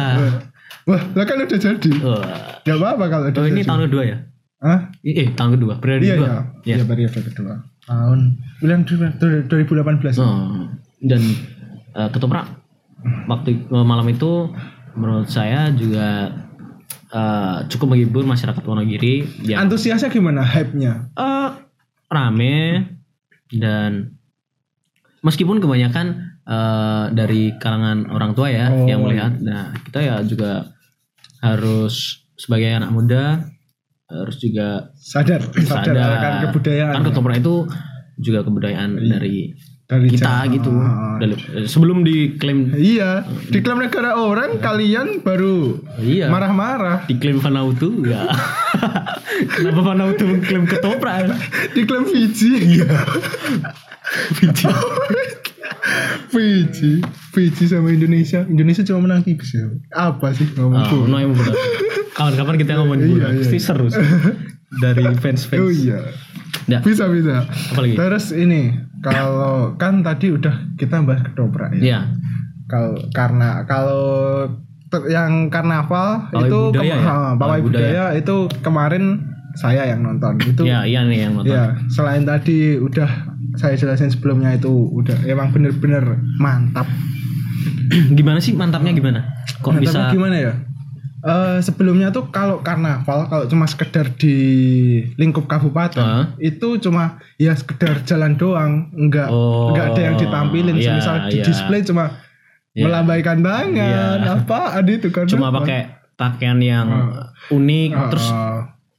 wah 0.84 1.02
lah 1.10 1.24
kan 1.24 1.38
udah 1.40 1.56
jadi 1.58 1.92
Wah. 2.00 2.24
nggak 2.62 2.76
apa-apa 2.76 3.06
kalau 3.08 3.26
udah 3.30 3.40
Oh, 3.40 3.48
ini 3.48 3.56
jadi. 3.58 3.70
tahun 3.70 3.82
kedua 3.88 4.04
ya? 4.04 4.18
Hah? 4.60 4.80
Eh, 5.02 5.16
eh, 5.18 5.28
tahun 5.30 5.52
kedua, 5.54 5.74
periode 5.78 6.04
iya 6.04 6.16
kedua. 6.16 6.28
iya 6.28 6.40
Iya. 6.64 6.76
iya 6.78 6.86
periode 6.86 7.20
kedua 7.22 7.54
tahun 7.84 8.20
bulan 8.58 8.80
2018 8.84 10.16
Oh, 10.18 10.72
dan 11.02 11.22
eh, 11.94 12.10
ketoprak 12.10 12.48
waktu 13.26 13.50
eh, 13.62 13.86
malam 13.86 14.08
itu 14.08 14.52
menurut 14.94 15.26
saya 15.26 15.68
juga 15.70 16.32
eh, 17.14 17.58
cukup 17.70 17.94
menghibur 17.94 18.26
masyarakat 18.26 18.64
Wonogiri 18.64 19.22
yang 19.46 19.66
antusiasnya 19.66 20.10
gimana 20.10 20.42
hype-nya? 20.42 21.14
Eh, 21.14 21.50
rame 22.10 22.58
dan 23.54 24.18
meskipun 25.22 25.62
kebanyakan 25.62 26.08
eh, 26.44 27.06
dari 27.14 27.54
kalangan 27.56 28.10
orang 28.10 28.34
tua 28.34 28.50
ya 28.50 28.68
Oh, 28.68 28.86
yang 28.86 29.02
melihat 29.02 29.38
nah 29.40 29.72
kita 29.80 30.00
ya 30.02 30.16
juga 30.22 30.74
harus 31.40 32.26
sebagai 32.34 32.72
anak 32.72 32.90
muda 32.90 33.46
harus 34.08 34.38
juga 34.38 34.94
sadar 34.96 35.42
sadar, 35.64 35.90
sadar 35.90 36.10
akan 36.18 36.34
kebudayaan. 36.50 36.94
Kan 36.94 37.04
ketoprak 37.04 37.38
itu 37.40 37.56
juga 38.18 38.40
kebudayaan 38.42 38.90
Iya. 38.96 39.10
dari 39.10 39.38
Dari 39.96 40.10
kita 40.10 40.34
gitu. 40.50 40.72
Ah. 40.74 41.16
Dari- 41.16 41.38
sebelum 41.66 42.02
diklaim 42.02 42.74
Iya, 42.74 43.22
diklaim 43.48 43.80
negara 43.80 44.14
orang 44.14 44.58
kalian 44.58 45.20
baru 45.20 45.78
iya 45.98 46.28
marah-marah. 46.28 47.06
diklaim 47.06 47.38
Vanuatu 47.38 48.02
ya. 48.04 48.26
Kenapa 49.56 49.82
Vanuatu 49.84 50.24
mengklaim 50.24 50.66
ketoprak? 50.66 51.30
Diklaim 51.72 52.06
Fiji. 52.06 52.52
Iya. 52.78 52.90
Fiji. 54.34 54.66
Fiji, 56.30 56.92
Fiji 57.32 57.64
sama 57.66 57.90
Indonesia. 57.90 58.44
Indonesia 58.44 58.84
cuma 58.84 59.00
menang 59.04 59.22
tipis 59.22 59.54
ya. 59.54 59.68
Apa 59.92 60.32
sih 60.32 60.48
ngomong 60.50 60.82
Oh, 60.84 61.06
bola? 61.06 61.22
no. 61.22 61.54
Kawan-kawan 62.14 62.56
kita 62.58 62.72
ngomongin 62.76 63.10
bola, 63.10 63.26
Iya, 63.26 63.28
iya. 63.32 63.42
pasti 63.42 63.58
seru 63.60 63.88
sih. 63.88 64.02
Dari 64.80 65.04
fans-fans. 65.18 65.60
Oh 65.60 65.70
iya. 65.70 66.00
Ya, 66.64 66.80
Bisa 66.80 67.10
bisa. 67.10 67.44
apa 67.44 67.80
lagi? 67.82 67.96
Terus 67.98 68.32
ini 68.32 68.72
kalau 69.04 69.76
kan 69.76 70.00
tadi 70.00 70.32
udah 70.32 70.74
kita 70.80 71.04
bahas 71.04 71.22
ketoprak 71.22 71.76
ya. 71.76 71.82
Iya. 71.84 72.00
Kalau 72.66 72.96
karena 73.12 73.68
kalau 73.68 74.06
yang 75.10 75.50
karnaval 75.50 76.30
Pawai 76.30 76.48
itu 76.48 76.60
budaya 76.70 76.96
ya? 76.96 77.00
Pawai 77.36 77.60
budaya. 77.60 77.66
budaya 77.66 78.04
itu 78.16 78.36
kemarin 78.62 79.04
saya 79.54 79.86
yang 79.86 80.02
nonton 80.02 80.38
itu 80.40 80.62
Iya, 80.66 80.86
iya 80.86 81.00
nih 81.04 81.20
yang 81.20 81.34
nonton. 81.36 81.54
ya 81.54 81.78
selain 81.88 82.26
tadi 82.26 82.78
udah 82.78 83.06
saya 83.54 83.74
jelasin 83.74 84.10
sebelumnya 84.10 84.54
itu 84.54 84.70
udah 84.70 85.18
emang 85.26 85.50
bener-bener 85.50 86.02
mantap 86.38 86.86
gimana 88.18 88.38
sih 88.38 88.54
mantapnya 88.54 88.94
gimana? 88.94 89.20
Kok 89.62 89.78
Mantapnya 89.78 89.82
bisa 89.82 90.14
gimana 90.14 90.36
ya 90.38 90.54
Eh, 91.24 91.64
sebelumnya 91.64 92.12
tuh 92.12 92.28
kalau 92.28 92.60
karnaval 92.60 93.32
kalau 93.32 93.48
cuma 93.48 93.64
sekedar 93.64 94.12
di 94.14 94.36
lingkup 95.16 95.48
kabupaten 95.48 96.04
Heeh. 96.04 96.52
itu 96.52 96.76
cuma 96.78 97.16
ya 97.38 97.56
sekedar 97.56 98.04
jalan 98.04 98.36
doang 98.36 98.92
nggak 98.92 99.32
Oh, 99.32 99.72
nggak 99.72 99.96
ada 99.96 100.02
yang 100.04 100.16
ditampilin 100.20 100.76
iya, 100.76 101.00
misal 101.00 101.32
di 101.32 101.40
iya. 101.40 101.48
display 101.48 101.80
cuma 101.80 102.20
Iya. 102.76 102.84
melambaikan 102.84 103.40
tangan 103.40 103.72
Iya. 104.20 104.36
apa 104.36 104.76
ada 104.76 104.92
itu 104.92 105.08
kan 105.10 105.24
cuma 105.24 105.48
pakai 105.54 105.96
pakaian 106.14 106.60
yang 106.60 106.92
unik 107.48 107.92
terus 108.12 108.28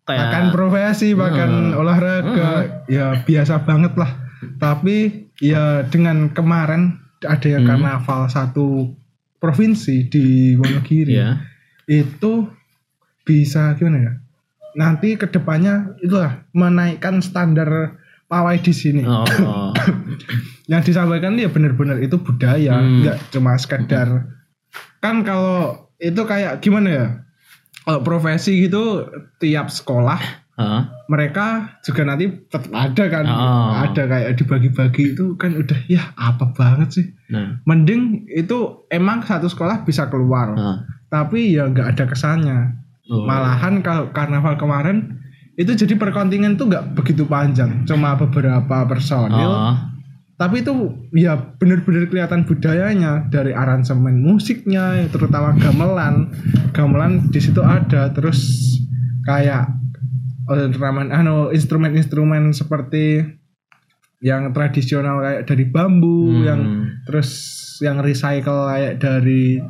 kayak 0.04 0.24
akan 0.24 0.44
profesi 0.48 1.12
bahkan 1.12 1.76
olahraga 1.76 2.50
ya 2.88 3.20
biasa 3.20 3.68
banget 3.68 4.00
lah 4.00 4.16
tapi 4.56 5.28
ya 5.36 5.84
dengan 5.84 6.32
kemarin 6.32 7.04
ada 7.20 7.44
yang 7.44 7.68
Hmm. 7.68 7.84
karnaval 7.84 8.28
satu 8.28 8.96
provinsi 9.36 10.08
di 10.08 10.56
Wonogiri 10.56 11.12
ya. 11.14 11.36
Itu 11.86 12.48
bisa 13.22 13.72
gimana 13.74 13.98
ya? 14.00 14.12
Nanti 14.74 15.14
ke 15.14 15.26
depannya 15.26 15.94
itulah 15.98 16.42
menaikkan 16.50 17.22
standar 17.22 17.94
pawai 18.26 18.58
di 18.58 18.72
sini. 18.74 19.02
Oh, 19.06 19.22
yang 20.70 20.82
disampaikan 20.82 21.36
ya 21.36 21.46
benar-benar 21.46 22.00
itu 22.00 22.16
budaya 22.16 22.80
Hmm. 22.80 23.04
nggak 23.04 23.18
cuma 23.30 23.54
sekedar. 23.54 24.26
Kan 24.98 25.22
kalau 25.22 25.86
itu 25.96 26.18
kayak 26.24 26.58
gimana 26.58 26.88
ya? 26.90 27.06
Kalau 27.84 28.00
profesi 28.00 28.64
gitu 28.64 29.04
tiap 29.36 29.68
sekolah 29.68 30.16
Heeh. 30.56 30.82
mereka 31.06 31.76
juga 31.84 32.02
nanti 32.02 32.32
tetap 32.48 32.72
ada 32.72 33.04
kan? 33.06 33.24
Oh. 33.28 33.70
ada 33.76 34.02
kayak 34.08 34.40
dibagi-bagi 34.40 35.12
itu 35.12 35.36
kan 35.36 35.52
udah 35.52 35.78
ya 35.86 36.16
apa 36.16 36.50
banget 36.50 36.88
sih? 36.90 37.06
Nah, 37.28 37.60
mending 37.62 38.24
itu 38.26 38.88
emang 38.88 39.20
satu 39.20 39.46
sekolah 39.46 39.84
bisa 39.84 40.08
keluar. 40.08 40.56
Heeh. 40.56 40.78
Tapi 41.14 41.54
ya 41.54 41.70
nggak 41.70 41.94
ada 41.94 42.04
kesannya. 42.10 42.60
Oh. 43.04 43.28
malahan 43.28 43.84
kalau 43.84 44.08
karnaval 44.16 44.56
kemarin 44.56 45.20
itu 45.60 45.76
jadi 45.76 45.92
perkontingen 45.94 46.56
tuh 46.56 46.72
nggak 46.72 46.96
begitu 46.96 47.28
panjang. 47.28 47.84
Cuma 47.84 48.16
beberapa 48.16 48.88
personil. 48.88 49.44
Oh, 49.44 49.76
tapi 50.40 50.64
itu 50.64 50.72
ya 51.12 51.36
bener-bener 51.60 52.08
kelihatan 52.08 52.48
budayanya. 52.48 53.28
Dari 53.28 53.52
aransemen 53.52 54.24
musiknya 54.24 55.04
terutama 55.12 55.52
gamelan. 55.60 56.32
Gamelan 56.72 57.28
di 57.28 57.38
situ 57.44 57.60
ada. 57.60 58.08
Terus 58.16 58.40
kayak 59.28 59.68
instrumen 60.48 61.12
anu 61.12 61.52
instrumen-instrumen 61.52 62.56
seperti 62.56 63.20
yang 64.24 64.48
tradisional 64.56 65.20
kayak 65.20 65.44
dari 65.44 65.64
bambu 65.68 66.40
Hmm. 66.40 66.44
yang 66.48 66.60
terus 67.04 67.30
yang 67.84 68.00
recycle 68.00 68.64
kayak 68.64 68.96
dari 68.96 69.60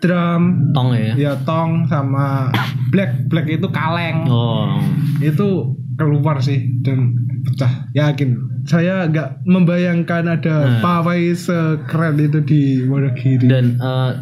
drum 0.00 0.72
tong 0.76 0.92
ya. 0.94 1.14
ya 1.16 1.32
tong 1.42 1.88
sama 1.88 2.52
black. 2.92 3.28
Black 3.28 3.46
itu 3.48 3.66
kaleng. 3.70 4.26
Oh. 4.28 4.76
itu 5.16 5.72
keluar 5.96 6.40
sih 6.44 6.80
dan 6.84 7.16
pecah. 7.46 7.88
Yakin 7.96 8.36
saya 8.66 9.06
nggak 9.08 9.46
membayangkan 9.46 10.36
ada 10.36 10.56
Nah. 10.66 10.80
pawai 10.82 11.32
sekeren 11.32 12.18
itu 12.20 12.42
di 12.42 12.62
Wonogiri. 12.84 13.46
Dan 13.48 13.80
eh, 13.80 14.12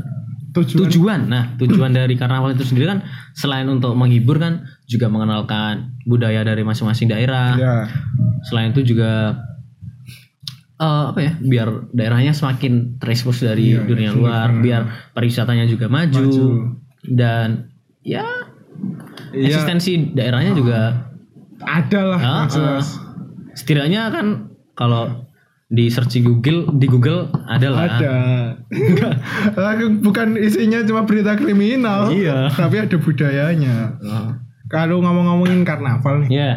tujuan, 0.55 0.87
tujuan. 0.87 1.21
Nah 1.27 1.59
tujuan 1.59 1.91
dari 1.91 2.15
karnaval 2.15 2.55
itu 2.55 2.63
sendiri 2.63 2.87
kan 2.95 3.03
selain 3.35 3.67
untuk 3.67 3.97
menghibur 3.99 4.39
kan 4.39 4.63
juga 4.87 5.11
mengenalkan 5.11 5.99
budaya 6.07 6.47
dari 6.47 6.63
masing-masing 6.63 7.11
daerah. 7.11 7.59
Ya 7.59 7.77
selain 8.45 8.71
itu 8.77 8.95
juga 8.95 9.41
eh, 10.77 11.05
apa 11.09 11.21
ya 11.21 11.33
biar 11.37 11.69
daerahnya 11.91 12.31
semakin 12.31 12.99
terekspos 12.99 13.41
dari 13.41 13.73
Iya, 13.73 13.85
dunia 13.85 14.11
iya, 14.11 14.17
luar 14.17 14.49
iya. 14.51 14.61
biar 14.61 14.83
pariwisatanya 15.11 15.67
juga 15.67 15.87
maju, 15.87 16.19
Maju. 16.21 16.47
dan 17.07 17.71
ya 18.01 18.27
Iya. 19.31 19.55
eksistensi 19.55 20.11
daerahnya 20.11 20.53
juga 20.53 21.11
ada 21.61 22.01
lah 22.05 22.19
Ah, 22.19 22.27
yang 22.43 22.51
jelas. 22.51 22.99
setidaknya 23.53 24.11
kan 24.11 24.27
kalau 24.73 25.25
di 25.67 25.89
search 25.89 26.19
Google 26.21 26.71
di 26.73 26.87
Google 26.87 27.31
ada 27.49 27.69
lah 27.69 27.83
ada 27.89 28.15
bukan 30.05 30.37
isinya 30.37 30.83
cuma 30.83 31.03
berita 31.03 31.35
kriminal 31.35 32.11
Iya. 32.11 32.51
tapi 32.51 32.79
ada 32.79 32.95
budayanya 32.95 33.97
Oh. 34.01 34.29
kalau 34.67 35.01
ngomong-ngomongin 35.01 35.63
karnaval 35.63 36.27
nih 36.27 36.31
ya 36.31 36.51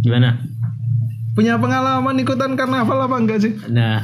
gimana 0.00 0.38
punya 1.34 1.58
pengalaman 1.58 2.14
ikutan 2.16 2.54
karnaval 2.54 3.04
apa 3.04 3.16
enggak 3.16 3.38
sih 3.40 3.52
Nah, 3.66 4.00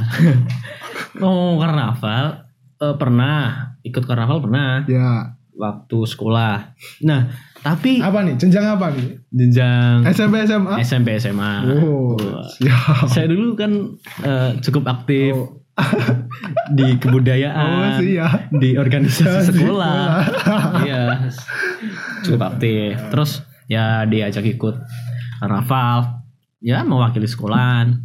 ngomong 1.18 1.58
karnaval, 1.58 2.46
eh, 2.76 2.94
pernah 2.94 3.38
ikut 3.80 4.02
karnaval 4.02 4.38
pernah 4.40 4.82
ya 4.84 5.30
waktu 5.52 5.98
sekolah. 6.04 6.72
Nah, 7.02 7.28
tapi 7.56 8.00
apa 8.00 8.24
nih 8.24 8.34
jenjang 8.34 8.66
apa 8.66 8.90
nih 8.90 9.20
jenjang 9.30 10.08
SMP 10.08 10.42
SMA 10.42 10.74
SMP 10.80 11.08
SMA. 11.16 11.52
oh 11.68 12.16
Wah. 12.16 12.44
siap 12.48 13.04
Saya 13.06 13.28
dulu 13.28 13.52
kan 13.54 13.72
eh, 14.20 14.50
cukup 14.60 14.84
aktif 14.88 15.32
Oh. 15.32 15.56
di 16.76 16.84
Oh, 16.84 16.92
kebudayaan, 16.98 17.96
siap. 17.96 18.52
di 18.52 18.76
organisasi 18.76 19.48
sekolah. 19.48 20.20
Iya, 20.84 21.24
cukup 22.20 22.52
aktif. 22.52 23.00
Terus 23.08 23.30
ya 23.64 24.04
diajak 24.04 24.44
ikut 24.44 24.76
karnaval, 25.38 26.19
ya 26.60 26.84
mewakili 26.84 27.24
sekolahan 27.24 27.96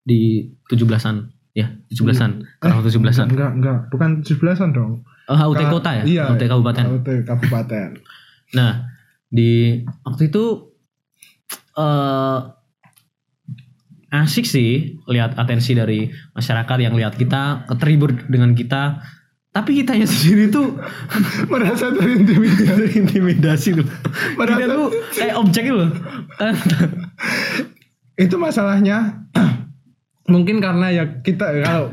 di 0.00 0.48
17-an, 0.68 1.16
ya 1.52 1.68
17-an, 1.88 2.60
karnaval 2.60 2.84
17-an. 2.84 3.26
enggak 3.30 3.50
enggak 3.56 3.78
bukan 3.88 4.10
17-an 4.20 4.70
dong 4.72 4.92
Oh, 5.24 5.32
HUT 5.32 5.56
Ka- 5.56 5.72
kota 5.72 5.90
ya? 5.96 6.04
Iya. 6.04 6.24
HUT 6.28 6.42
kabupaten. 6.44 6.84
HUT 6.84 7.08
kabupaten. 7.24 7.96
Nah, 8.52 8.92
di 9.32 9.80
waktu 10.04 10.28
itu 10.28 10.68
eh 11.74 12.38
asik 14.14 14.46
sih 14.46 15.00
lihat 15.08 15.34
atensi 15.34 15.74
dari 15.74 16.06
masyarakat 16.36 16.76
yang 16.78 16.94
lihat 16.94 17.16
kita 17.16 17.64
terhibur 17.80 18.12
dengan 18.28 18.52
kita. 18.52 19.00
Tapi 19.54 19.70
kitanya 19.76 20.02
sendiri 20.02 20.50
tuh 20.50 20.74
Merasa 21.52 21.88
terintimidasi. 21.88 22.66
terintimidasi 22.66 23.68
tuh. 23.72 23.86
Merasa- 24.34 24.58
Kita 24.58 24.74
tuh 24.74 24.88
kayak 25.14 25.34
objek 25.38 25.62
gitu 25.64 25.76
loh. 25.78 25.90
Itu 28.16 28.34
masalahnya 28.36 29.26
mungkin 30.32 30.58
karena 30.58 30.90
ya 30.90 31.04
kita 31.20 31.62
kalau 31.62 31.86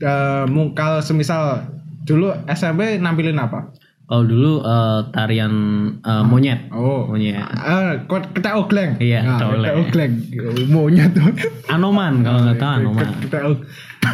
eh, 0.00 0.44
mu- 0.46 0.72
kalau 0.72 0.98
semisal 0.98 1.66
dulu 2.02 2.34
SMP 2.46 2.98
nampilin 2.98 3.36
apa? 3.36 3.70
Kalau 4.04 4.20
dulu 4.22 4.60
eh, 4.60 5.00
tarian 5.10 5.52
eh, 5.96 6.22
monyet. 6.22 6.68
Oh. 6.68 7.08
Monyet. 7.08 7.40
Ah, 7.56 7.96
kot- 8.04 8.28
kita 8.30 8.52
ogleng. 8.54 9.00
Iya, 9.00 9.24
Nah, 9.24 9.40
kita 9.40 9.44
ogleng. 9.48 10.12
tuh. 11.10 11.32
Anoman 11.66 12.20
kalau 12.20 12.38
nggak 12.42 12.58
tahu 12.58 12.72
anoman. 12.78 13.08
Kita 13.18 13.38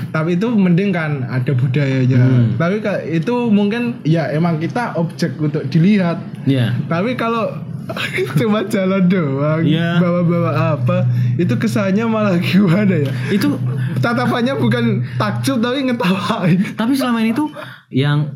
Tapi 0.08 0.38
itu 0.38 0.46
mending 0.48 0.90
kan 0.90 1.26
ada 1.26 1.50
budayanya. 1.50 2.16
Hmm. 2.16 2.54
Tapi 2.54 2.78
itu 3.10 3.34
mungkin 3.50 3.98
ya 4.04 4.30
emang 4.30 4.56
kita 4.56 4.94
objek 4.94 5.34
untuk 5.36 5.66
dilihat. 5.66 6.22
Iya. 6.46 6.78
Tapi 6.86 7.18
kalau 7.18 7.50
cuma 8.38 8.62
jalan 8.64 9.02
doang, 9.04 9.66
Iya. 9.66 9.98
bawa-bawa 9.98 10.78
apa, 10.78 11.02
itu 11.34 11.50
kesannya 11.52 12.06
malah 12.06 12.38
gimana 12.38 12.94
ya? 13.02 13.10
Itu 13.28 13.58
Tatapannya 13.98 14.54
bukan 14.56 14.84
takjub 15.18 15.58
tapi 15.58 15.84
ngetawain. 15.84 16.56
tapi 16.72 16.94
selama 16.94 17.20
ini 17.20 17.34
tuh 17.34 17.50
yang 17.90 18.32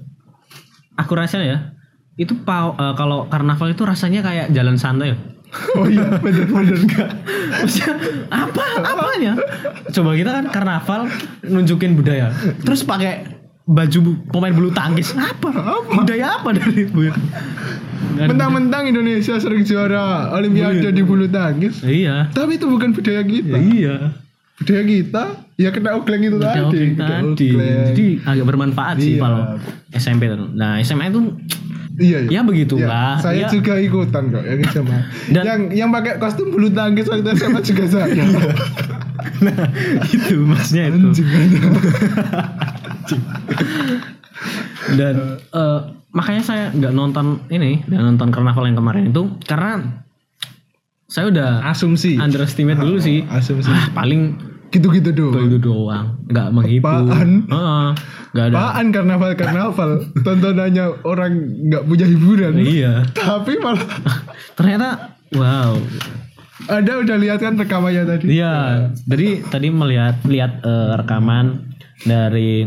aku 0.94 1.12
rasa 1.14 1.38
ya 1.38 1.58
itu 2.14 2.34
pau- 2.40 2.74
eh, 2.74 2.94
kalau 2.94 3.26
karnaval 3.26 3.70
itu 3.70 3.82
rasanya 3.82 4.22
kayak 4.22 4.46
jalan 4.50 4.78
santai 4.78 5.12
ya. 5.12 5.16
oh 5.78 5.86
iya 5.86 6.18
bener-bener 6.18 6.74
enggak 6.74 7.10
Maksudnya 7.62 7.94
apa 8.26 8.64
apanya? 8.82 9.32
Coba 9.90 10.14
kita 10.14 10.30
kan 10.32 10.44
karnaval 10.50 11.00
nunjukin 11.42 11.94
budaya. 11.94 12.34
Terus 12.60 12.82
pakai 12.82 13.22
baju 13.64 13.98
pemain 14.28 14.50
bulu 14.50 14.70
tangkis 14.70 15.14
apa? 15.14 15.50
Budaya 15.88 16.38
apa 16.38 16.52
dari 16.52 16.90
mentang-mentang 18.14 18.86
Indonesia 18.86 19.38
sering 19.38 19.62
juara 19.62 20.30
Olimpiade 20.32 20.90
di 20.90 21.02
bulu 21.02 21.26
tangkis 21.26 21.82
Iya. 21.82 22.30
tapi 22.30 22.56
itu 22.56 22.66
bukan 22.66 22.94
budaya 22.94 23.22
kita 23.22 23.56
Iya. 23.56 23.96
Budaya 24.54 24.82
kita 24.82 25.22
ya 25.56 25.68
kena 25.68 25.90
ogleng 25.94 26.22
itu 26.22 26.36
Udah 26.36 26.52
tadi 26.52 26.94
kena 26.94 27.06
tadi. 27.26 27.46
ogleng. 27.50 27.84
Jadi 27.90 28.06
agak 28.22 28.46
bermanfaat 28.46 28.96
sih 28.96 29.12
Iya. 29.12 29.20
kalau 29.20 29.40
SMP 29.92 30.22
tuh. 30.26 30.48
Nah 30.50 30.78
SMA 30.78 31.04
itu 31.08 31.20
iya, 31.96 32.18
iya. 32.22 32.30
ya 32.30 32.40
begitulah. 32.42 33.18
Ya, 33.18 33.20
saya 33.20 33.40
Ya, 33.40 33.48
juga 33.48 33.74
ikutan 33.76 34.30
kok 34.30 34.42
yang 34.42 34.60
SMA. 34.64 34.98
Dan- 35.34 35.44
yang 35.44 35.60
yang 35.70 35.88
pakai 35.90 36.18
kostum 36.18 36.50
bulu 36.50 36.70
tangkis 36.70 37.06
waktu 37.06 37.34
SMA 37.34 37.60
juga 37.62 37.84
saya. 37.88 38.24
Nah, 39.40 39.56
itu 40.06 40.36
maksudnya 40.40 40.90
itu. 40.90 40.98
Anjing. 41.10 41.26
Dan 44.94 45.14
eh, 45.40 45.80
makanya 46.10 46.42
saya 46.42 46.64
nggak 46.70 46.92
nonton 46.92 47.26
ini, 47.48 47.82
nggak 47.82 48.02
nonton 48.04 48.28
karnaval 48.30 48.64
yang 48.64 48.76
kemarin 48.76 49.04
itu 49.08 49.22
karena 49.42 50.03
saya 51.14 51.30
udah 51.30 51.50
Asumsi. 51.62 52.18
underestimate 52.18 52.82
dulu 52.82 52.98
sih. 52.98 53.22
Asumsi. 53.38 53.70
Ah, 53.70 53.94
paling 53.94 54.34
Gitu-gitu 54.74 55.14
doang. 55.14 55.46
itu 55.46 55.62
doang, 55.62 56.18
nggak 56.26 56.50
menghibur. 56.50 57.06
Apaan? 57.06 57.46
Heeh, 57.46 57.86
nggak 58.34 58.44
ada. 58.50 58.56
Apaan 58.58 58.86
karnaval 58.90 59.32
karnaval 59.38 59.90
tontonannya 60.26 60.98
orang 61.06 61.32
nggak 61.70 61.86
punya 61.86 62.06
hiburan. 62.10 62.58
Iya. 62.58 63.06
Tapi 63.14 63.54
malah 63.62 63.78
Ternyata 64.58 65.14
wow. 65.38 65.78
ada 66.66 66.92
udah 67.06 67.16
lihat 67.22 67.38
kan 67.38 67.54
rekamannya 67.54 68.02
tadi. 68.02 68.34
Iya. 68.34 68.90
Jadi 69.06 69.46
tadi 69.46 69.68
melihat 69.70 70.18
lihat 70.26 70.66
eh, 70.66 70.92
rekaman 70.98 71.70
dari 72.02 72.66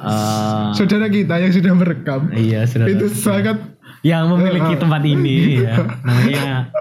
eh, 0.00 0.68
Saudara 0.72 1.12
kita 1.12 1.36
yang 1.36 1.52
sudah 1.52 1.72
merekam 1.76 2.32
iya 2.32 2.64
sudah 2.64 2.88
itu 2.88 3.12
sangat 3.12 3.60
yang 4.00 4.32
memiliki 4.32 4.80
tempat 4.80 5.04
ini 5.04 5.68
ya. 5.68 5.84
Namanya 6.08 6.72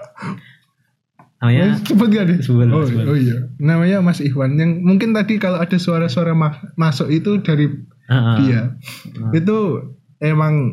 namanya 1.46 1.76
sebut 1.78 2.08
gak 2.08 2.24
nih? 2.26 2.38
Sebut, 2.40 2.68
oh, 2.68 2.84
sebut. 2.84 3.04
oh 3.04 3.16
iya, 3.16 3.36
namanya 3.58 4.00
Mas 4.00 4.20
Iwan 4.20 4.56
yang 4.56 4.80
mungkin 4.80 5.12
tadi 5.12 5.36
kalau 5.36 5.58
ada 5.58 5.76
suara-suara 5.76 6.32
ma- 6.32 6.56
masuk 6.74 7.08
itu 7.08 7.40
dari 7.40 7.68
Heeh. 8.06 8.36
dia. 8.40 8.62
Itu 9.32 9.80
emang 10.18 10.72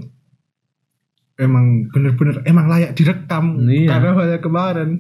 emang 1.37 1.89
bener-bener 1.89 2.45
emang 2.45 2.69
layak 2.69 2.93
direkam 2.93 3.65
Iya. 3.65 3.89
karena 3.91 4.11
pada 4.13 4.37
kemarin 4.39 4.91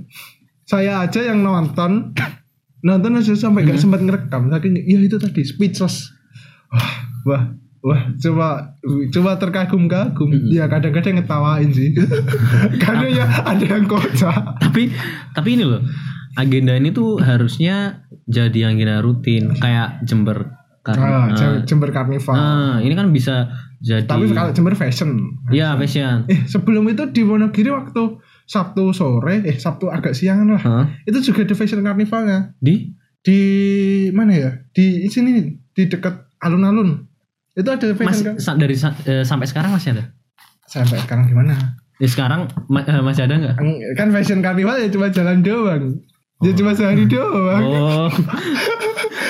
saya 0.64 1.02
aja 1.02 1.20
yang 1.22 1.40
nonton 1.40 2.16
nonton 2.80 3.12
aja 3.14 3.36
sampai 3.36 3.60
Hmm. 3.60 3.68
nggak 3.68 3.78
sempat 3.78 4.00
ngerekam 4.00 4.48
saking 4.48 4.74
ya 4.80 4.98
itu 4.98 5.16
tadi 5.16 5.44
speechless 5.44 6.08
wah 6.66 6.90
wah 7.26 7.42
wah 7.80 8.12
coba 8.20 8.76
coba 9.12 9.30
terkagum-kagum. 9.40 10.28
Hmm. 10.30 10.48
ya 10.52 10.68
kadang-kadang 10.68 11.20
ngetawain 11.20 11.70
sih. 11.72 11.96
Karena 12.82 13.06
ya 13.08 13.24
ada 13.44 13.64
yang 13.64 13.88
kocak. 13.88 14.60
Tapi 14.60 14.92
tapi 15.32 15.48
ini 15.56 15.64
loh 15.64 15.82
agenda 16.38 16.78
ini 16.78 16.94
tuh 16.94 17.18
harusnya 17.18 18.06
jadi 18.30 18.70
agenda 18.70 19.02
rutin 19.02 19.50
kayak 19.58 20.06
Jember 20.06 20.46
ah, 20.46 20.54
karena 20.86 21.34
Jem- 21.34 21.62
Jember 21.66 21.90
Carnival 21.90 22.34
nah, 22.34 22.78
ini 22.78 22.94
kan 22.94 23.10
bisa 23.10 23.50
jadi 23.80 24.04
tapi 24.04 24.28
kalau 24.36 24.52
Jember 24.52 24.76
Fashion. 24.76 25.40
Ya 25.48 25.72
fashion. 25.72 26.28
Eh 26.28 26.44
sebelum 26.44 26.84
itu 26.92 27.08
di 27.16 27.24
Wonogiri 27.24 27.72
waktu 27.72 28.20
Sabtu 28.44 28.92
sore 28.92 29.40
eh 29.40 29.56
Sabtu 29.56 29.88
agak 29.88 30.12
siangan 30.12 30.52
lah. 30.52 30.60
Hah? 30.60 30.84
itu 31.08 31.32
juga 31.32 31.48
ada 31.48 31.56
Fashion 31.56 31.80
Carnivalnya 31.80 32.52
di? 32.60 32.92
Di 33.24 33.40
mana 34.12 34.36
ya? 34.36 34.50
Di 34.76 35.08
sini 35.08 35.56
di 35.72 35.82
dekat 35.88 36.28
alun-alun 36.44 37.08
itu 37.60 37.70
ada 37.70 37.86
mas 37.90 37.98
fashion 38.00 38.24
kan 38.26 38.34
sa- 38.36 38.56
dari 38.56 38.74
sa- 38.74 38.96
eh, 39.02 39.22
sampai 39.22 39.44
sekarang 39.44 39.70
masih 39.70 39.92
ada? 39.92 40.04
Sampai 40.64 40.98
sekarang 40.98 41.26
gimana? 41.26 41.76
Ya, 41.96 42.06
sekarang 42.06 42.40
ma- 42.66 42.82
eh, 42.82 43.00
masih 43.00 43.22
ada 43.22 43.34
nggak? 43.36 43.56
Kan 43.94 44.08
fashion 44.10 44.40
carnival 44.40 44.74
ya 44.74 44.88
cuma 44.88 45.06
jalan 45.08 45.40
doang. 45.40 45.84
Ya 46.40 46.52
cuma 46.52 46.72
sehari 46.72 47.04
doang. 47.04 47.62
Oh 47.62 48.08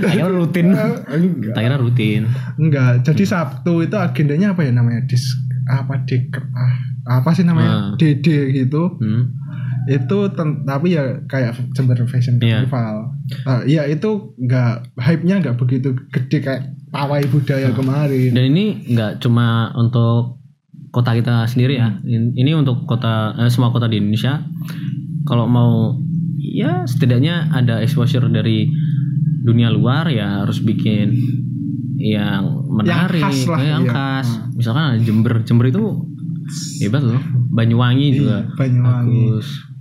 akhirnya 0.00 0.28
rutin. 0.28 0.66
Enggak. 0.70 1.54
Akhirnya 1.54 1.78
rutin. 1.78 2.22
Enggak. 2.56 3.00
Jadi 3.02 3.24
Sabtu 3.24 3.80
itu 3.80 3.96
agendanya 3.96 4.52
apa 4.52 4.60
ya? 4.60 4.70
Namanya 4.70 5.04
dis 5.04 5.24
apa 5.66 6.04
dek 6.04 6.28
ah, 6.52 6.74
apa 7.14 7.30
sih 7.32 7.42
namanya? 7.42 7.72
Ah. 7.72 7.96
DD 7.96 8.26
gitu. 8.54 8.96
Hmm. 8.96 9.32
itu 9.84 10.16
tapi 10.32 10.88
ya 10.90 11.20
kayak 11.24 11.60
Jember 11.72 11.92
Fashion 12.06 12.40
Iya. 12.40 12.64
Carnival 12.64 13.12
Ah, 13.44 13.60
ya 13.64 13.84
itu 13.84 14.32
enggak 14.34 14.80
hype-nya 14.96 15.36
enggak 15.38 15.56
begitu 15.56 15.92
gede 16.08 16.40
kayak 16.40 16.72
pawai 16.94 17.22
budaya 17.26 17.68
kemarin. 17.74 18.30
Dan 18.30 18.44
ini 18.54 18.64
nggak 18.94 19.18
cuma 19.18 19.74
untuk 19.74 20.38
kota 20.94 21.10
kita 21.18 21.50
sendiri 21.50 21.74
ya. 21.76 21.98
In- 22.06 22.34
ini 22.38 22.54
untuk 22.54 22.86
kota 22.86 23.34
eh, 23.34 23.50
semua 23.50 23.74
kota 23.74 23.90
di 23.90 23.98
Indonesia. 23.98 24.38
Kalau 25.26 25.50
mau 25.50 25.98
ya 26.38 26.86
setidaknya 26.86 27.50
ada 27.50 27.82
exposure 27.82 28.30
dari 28.30 28.70
dunia 29.44 29.68
luar 29.74 30.08
ya 30.08 30.46
harus 30.46 30.62
bikin 30.62 31.12
yang 31.98 32.64
menarik 32.70 33.22
khas 33.22 33.50
lah, 33.50 33.60
yang 33.60 33.84
iya. 33.84 33.92
khas. 33.92 34.28
Misalkan 34.54 35.02
Jember 35.02 35.42
Jember 35.42 35.66
itu 35.68 35.82
hebat 36.80 37.02
loh. 37.02 37.20
Banyuwangi 37.54 38.08
juga. 38.14 38.46
Iya, 38.46 38.56
Banyuwangi. 38.56 39.20
bagus 39.34 39.73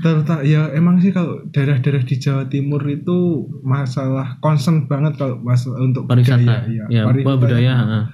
Terta, 0.00 0.40
ya 0.40 0.72
emang 0.72 0.96
sih 1.04 1.12
kalau 1.12 1.44
daerah-daerah 1.52 2.00
di 2.04 2.16
Jawa 2.16 2.48
Timur 2.48 2.80
itu 2.88 3.48
masalah 3.60 4.40
concern 4.40 4.88
banget 4.88 5.20
kalau 5.20 5.36
masalah 5.44 5.84
untuk 5.84 6.08
pariwisata 6.08 6.40
budaya, 6.40 6.64
ya, 6.72 6.84
ya. 6.88 7.02
Pariwisata. 7.04 7.40
budaya 7.40 7.72
heeh. 7.76 8.04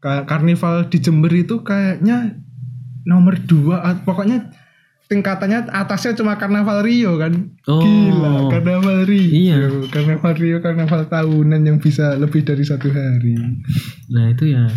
Kayak 0.00 0.24
karnival 0.28 0.74
di 0.88 0.98
Jember 1.00 1.32
itu 1.32 1.60
kayaknya 1.60 2.40
nomor 3.04 3.36
dua, 3.44 4.00
pokoknya 4.04 4.52
tingkatannya 5.08 5.68
atasnya 5.68 6.16
cuma 6.16 6.40
karnaval 6.40 6.80
Rio 6.80 7.20
kan. 7.20 7.52
Oh. 7.68 7.80
Gila, 7.84 8.48
karnaval 8.48 9.04
Rio. 9.04 9.28
Iya. 9.28 9.56
Karnaval 9.92 10.34
Rio, 10.40 10.58
karnaval 10.64 11.08
tahunan 11.12 11.60
yang 11.60 11.76
bisa 11.80 12.16
lebih 12.16 12.40
dari 12.40 12.64
satu 12.64 12.88
hari. 12.88 13.36
nah 14.08 14.32
itu 14.32 14.48
ya 14.52 14.68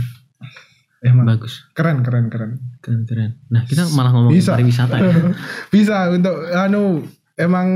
Emang 1.05 1.29
bagus 1.29 1.61
keren, 1.77 2.01
keren, 2.01 2.33
keren. 2.33 2.57
keren 2.81 3.05
keren 3.05 3.31
nah 3.53 3.61
kita 3.65 3.85
malah 3.93 4.11
ngomongin 4.17 4.41
Bisa. 4.41 4.57
pariwisata 4.57 4.95
ya 4.97 5.13
bisa 5.73 6.09
untuk 6.09 6.35
anu 6.57 7.05
emang 7.37 7.67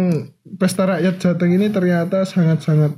pesta 0.58 0.90
rakyat 0.90 1.22
Jateng 1.22 1.54
ini 1.54 1.70
ternyata 1.70 2.26
sangat-sangat 2.26 2.98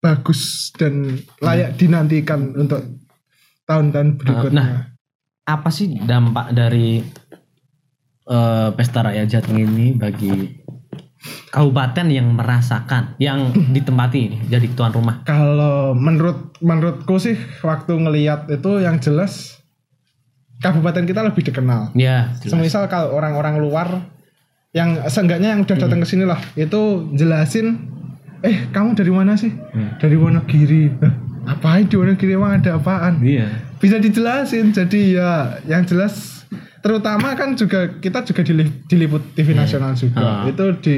bagus 0.00 0.72
dan 0.78 1.18
layak 1.42 1.76
dinantikan 1.76 2.56
untuk 2.56 2.80
tahun-tahun 3.68 4.16
berikutnya. 4.16 4.54
nah, 4.56 4.70
apa 5.44 5.68
sih 5.68 5.98
dampak 6.00 6.54
dari 6.56 7.02
eh, 8.24 8.68
pesta 8.72 9.02
rakyat 9.02 9.26
Jateng 9.28 9.58
ini 9.60 9.98
bagi 9.98 10.32
kabupaten 11.50 12.06
yang 12.06 12.30
merasakan 12.30 13.18
yang 13.18 13.38
ditempati 13.68 14.18
ini 14.20 14.36
jadi 14.46 14.66
tuan 14.70 14.90
rumah 14.90 15.22
Kalau 15.22 15.92
menurut 15.92 16.54
menurutku 16.58 17.18
sih 17.18 17.34
waktu 17.60 17.92
ngeliat 17.92 18.46
itu 18.48 18.78
yang 18.78 18.96
jelas 18.96 19.58
kabupaten 20.58 21.02
kita 21.02 21.20
lebih 21.20 21.42
dikenal. 21.42 21.90
ya 21.94 22.30
Semisal 22.38 22.86
kalau 22.86 23.12
orang-orang 23.12 23.58
luar 23.58 23.88
yang 24.70 25.02
seenggaknya 25.04 25.50
yang 25.50 25.64
udah 25.64 25.72
Hmm. 25.72 25.84
datang 25.84 25.98
ke 25.98 26.06
sini 26.06 26.22
lah 26.22 26.38
itu 26.54 26.80
jelasin 27.12 27.90
eh 28.40 28.70
kamu 28.70 28.94
dari 28.94 29.10
mana 29.10 29.34
sih? 29.34 29.50
Hmm. 29.50 29.96
Dari 29.96 30.14
Wonogiri. 30.14 30.88
"Hah, 30.96 31.12
Apain 31.50 31.84
di 31.84 31.96
Wonogiri 31.96 32.32
emang 32.32 32.54
ada 32.54 32.76
apaan? 32.76 33.18
iya 33.20 33.48
bisa 33.76 33.96
dijelasin 33.96 34.70
jadi 34.70 35.00
ya 35.10 35.30
yang 35.66 35.82
jelas 35.82 36.44
terutama 36.78 37.32
kan 37.32 37.52
juga 37.54 37.96
kita 37.96 38.20
juga 38.22 38.44
dilip- 38.44 38.84
diliput 38.86 39.32
TV 39.32 39.52
nasional 39.52 39.92
juga 39.92 40.20
Ah. 40.20 40.44
itu 40.44 40.64
di 40.78 40.96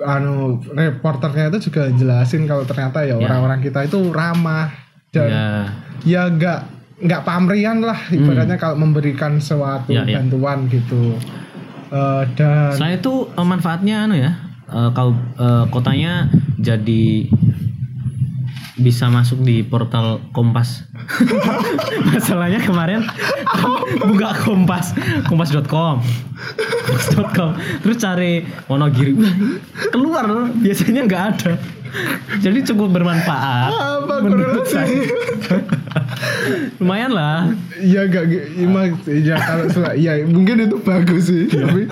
anu 0.00 0.56
reporternya 0.72 1.52
itu 1.52 1.68
juga 1.68 1.92
jelasin 1.92 2.48
kalau 2.48 2.64
ternyata 2.64 3.04
ya 3.04 3.20
orang-orang 3.20 3.60
kita 3.60 3.84
itu 3.84 4.08
ramah 4.08 4.72
dan 5.12 5.28
ya. 5.28 5.46
ya 6.02 6.22
nggak 6.32 6.58
nggak 7.02 7.22
pamrian 7.22 7.82
lah 7.82 7.98
ibaratnya 8.08 8.56
kalau 8.56 8.78
memberikan 8.78 9.36
suatu 9.36 9.90
Ya, 9.92 10.06
ya. 10.06 10.22
bantuan 10.22 10.70
gitu. 10.70 11.18
Eh, 11.92 12.22
dan 12.38 12.72
selain 12.72 12.96
itu 12.96 13.28
eh, 13.28 13.44
manfaatnya 13.44 14.08
anu 14.08 14.16
ya 14.16 14.32
eh, 14.70 14.88
kau 14.96 15.12
eh, 15.12 15.64
kotanya 15.68 16.32
jadi 16.56 17.28
bisa 18.82 19.06
masuk 19.06 19.40
di 19.40 19.62
portal 19.62 20.18
Kompas. 20.30 20.82
Masalahnya 22.10 22.58
kemarin 22.58 23.06
buka 24.10 24.34
Kompas, 24.36 24.92
kompas.com. 25.24 26.02
Kompas.com. 26.02 27.50
Terus 27.80 27.96
cari 27.96 28.32
Wonogiri. 28.66 29.14
Wah, 29.14 29.32
keluar 29.88 30.24
loh. 30.26 30.46
biasanya 30.52 31.06
nggak 31.06 31.24
ada. 31.32 31.52
Jadi 32.40 32.64
cukup 32.66 32.88
bermanfaat. 32.90 33.68
apa 33.68 34.14
Menurut 34.20 34.64
korelasi? 34.64 34.72
saya. 34.72 35.60
Lumayan 36.80 37.12
lah. 37.12 37.52
ya 37.78 38.06
gak 38.06 38.24
ya 39.06 39.36
kalau 39.38 39.66
ya 39.94 40.12
mungkin 40.24 40.64
itu 40.64 40.76
bagus 40.80 41.28
sih 41.28 41.46
Iya. 41.46 41.66
tapi 41.68 41.82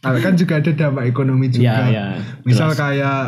Nah, 0.00 0.16
kan 0.16 0.32
juga 0.32 0.56
ada 0.56 0.72
dampak 0.72 1.04
ekonomi 1.04 1.52
juga. 1.52 1.76
Ya, 1.76 1.92
ya. 1.92 2.06
Misal 2.40 2.72
jelas. 2.72 2.80
kayak 2.80 3.20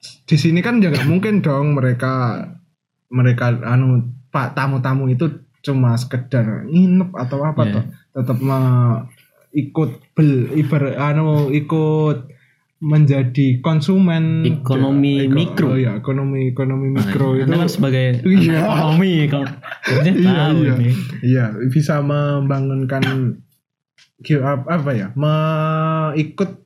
di 0.00 0.36
sini 0.36 0.60
kan 0.60 0.78
ya 0.78 0.88
nggak 0.88 1.04
mungkin 1.04 1.40
dong 1.40 1.74
mereka 1.74 2.44
mereka 3.08 3.52
anu 3.64 4.00
pak 4.28 4.54
tamu-tamu 4.54 5.06
itu 5.06 5.28
cuma 5.60 5.92
sekedar 5.94 6.64
nginep 6.64 7.12
atau 7.12 7.42
apa 7.42 7.62
Iya. 7.62 7.72
toh 7.74 7.84
tetap 8.12 8.38
ikut 9.52 9.90
bel 10.12 10.32
ibar 10.54 10.82
anu 10.96 11.50
ikut 11.50 12.30
menjadi 12.80 13.60
konsumen 13.60 14.40
Ekonomi 14.40 15.28
Eko- 15.28 15.36
mikro. 15.36 15.66
oh 15.66 15.76
ya 15.76 16.00
ekonomi 16.00 16.48
ekonomi 16.48 16.88
mikro 16.88 17.36
itu 17.36 17.44
Anda 17.44 17.60
kan 17.60 17.68
sebagai 17.68 18.06
Iya. 18.24 18.56
ekonomi 18.56 19.12
kalau 19.28 19.48
iya 20.00 20.44
iya 20.48 20.74
ini. 20.74 20.90
iya 21.20 21.44
bisa 21.68 22.00
membangunkan 22.00 23.36
apa 24.22 24.64
apa 24.70 24.90
ya 24.92 25.08
me, 25.12 25.34
ikut 26.14 26.59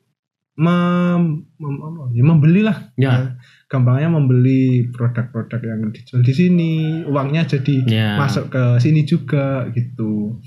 mem, 0.55 1.51
mem- 1.59 2.11
ya, 2.11 2.23
membeli 2.23 2.63
lah 2.63 2.79
Ya. 2.95 3.35
gampangnya 3.67 4.07
membeli 4.09 4.87
produk-produk 4.89 5.61
yang 5.61 5.91
dijual 5.91 6.23
di 6.23 6.31
sini. 6.31 6.75
Uangnya 7.05 7.43
jadi 7.45 7.77
Ya. 7.85 8.11
masuk 8.15 8.49
ke 8.49 8.79
sini 8.79 9.03
juga 9.03 9.67
gitu. 9.71 10.39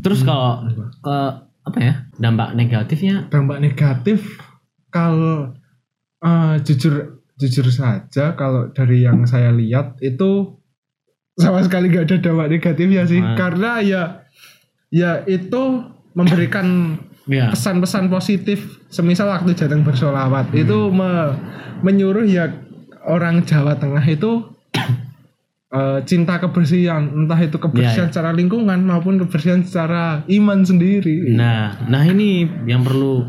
Terus 0.00 0.24
kalau 0.24 0.64
ke 0.98 1.16
apa 1.62 1.78
ya 1.78 1.94
dampak 2.16 2.56
negatifnya? 2.56 3.28
Dampak 3.28 3.60
negatif 3.60 4.40
kalau 4.88 5.52
eh, 6.18 6.54
jujur 6.62 7.18
jujur 7.36 7.66
saja 7.68 8.32
kalau 8.32 8.70
dari 8.70 9.02
yang 9.02 9.26
saya 9.26 9.50
lihat 9.50 9.98
itu 9.98 10.56
sama 11.34 11.58
sekali 11.60 11.88
gak 11.88 12.06
ada 12.06 12.16
dampak 12.22 12.48
negatifnya 12.48 13.02
sih. 13.04 13.18
Ah. 13.18 13.34
karena 13.34 13.70
ya 13.78 14.02
ya 14.88 15.24
itu 15.24 15.82
memberikan 16.12 16.98
ya 17.24 17.48
pesan-pesan 17.48 18.08
positif 18.08 18.58
semisal 18.88 19.28
waktu 19.28 19.52
jateng 19.52 19.80
bersolawat 19.80 20.48
Hmm. 20.48 20.58
itu 20.58 20.78
me- 20.88 21.34
menyuruh 21.80 22.24
ya 22.24 22.50
orang 23.04 23.42
Jawa 23.42 23.74
Tengah 23.74 24.02
itu 24.04 24.46
eh, 25.70 25.98
cinta 26.02 26.36
kebersihan 26.36 27.08
entah 27.16 27.38
itu 27.38 27.56
kebersihan 27.56 27.94
Ya, 27.96 28.04
ya. 28.04 28.10
secara 28.10 28.30
lingkungan 28.30 28.78
maupun 28.80 29.18
kebersihan 29.18 29.62
secara 29.62 30.22
iman 30.26 30.62
sendiri 30.62 31.30
nah 31.30 31.78
nah 31.84 32.02
ini 32.02 32.44
yang 32.64 32.82
perlu 32.82 33.24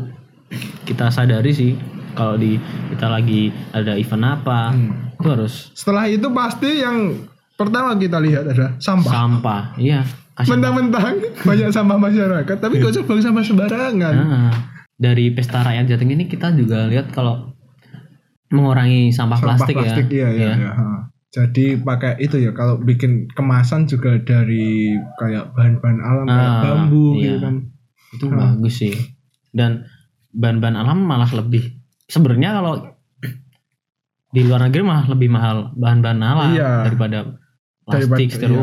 kita 0.84 1.08
sadari 1.08 1.50
sih 1.50 1.72
kalau 2.12 2.34
di 2.34 2.58
kita 2.88 3.06
lagi 3.08 3.48
ada 3.70 3.94
event 3.94 4.24
apa 4.32 4.70
Hmm. 4.70 5.14
itu 5.14 5.28
harus 5.28 5.54
setelah 5.72 6.04
itu 6.06 6.26
pasti 6.30 6.70
yang 6.78 7.26
pertama 7.52 7.94
kita 7.94 8.18
lihat 8.18 8.44
adalah 8.44 8.74
sampah 8.76 9.12
sampah 9.12 9.62
iya 9.76 10.02
mentang-mentang 10.36 11.14
banyak 11.40 11.70
sampah 11.70 11.94
masyarakat 11.96 12.56
tapi 12.56 12.74
gak 12.76 12.90
usah 12.90 13.02
buang 13.02 13.20
sampah 13.20 13.42
sembarangan 13.42 14.14
Nah, 14.16 14.50
dari 14.92 15.30
pesta 15.30 15.60
rakyat 15.60 15.86
Jateng 15.86 16.10
ini 16.10 16.24
kita 16.24 16.50
juga 16.50 16.86
lihat 16.86 17.08
kalau 17.08 17.54
mengurangi 18.48 19.10
sampah, 19.10 19.36
sampah 19.36 19.56
plastik, 19.58 19.74
plastik 19.76 20.06
ya. 20.08 20.26
iya, 20.26 20.28
iya, 20.30 20.52
iya, 20.56 20.70
ha. 20.72 20.86
Jadi 21.28 21.74
pakai 21.76 22.14
itu 22.20 22.38
ya 22.38 22.50
kalau 22.50 22.78
bikin 22.78 23.26
kemasan 23.28 23.86
juga 23.86 24.14
dari 24.20 24.94
kayak 25.16 25.50
bahan-bahan 25.50 25.98
alam 25.98 26.24
kayak 26.24 26.46
Ah, 26.46 26.62
bambu 26.64 27.06
iya. 27.12 27.22
gitu 27.26 27.38
kan. 27.40 27.54
Itu 28.12 28.24
bagus 28.30 28.74
sih. 28.76 28.94
Dan 29.50 29.82
bahan-bahan 30.30 30.76
alam 30.76 30.98
malah 31.00 31.26
lebih 31.32 31.74
sebenarnya 32.06 32.54
kalau 32.54 32.86
di 34.30 34.42
luar 34.42 34.62
negeri 34.62 34.82
malah 34.82 35.06
lebih 35.08 35.26
mahal 35.28 35.74
bahan-bahan 35.74 36.20
alam 36.20 36.50
Iya. 36.50 36.86
daripada 36.86 37.18
plastik, 37.82 38.30
Daripada- 38.30 38.62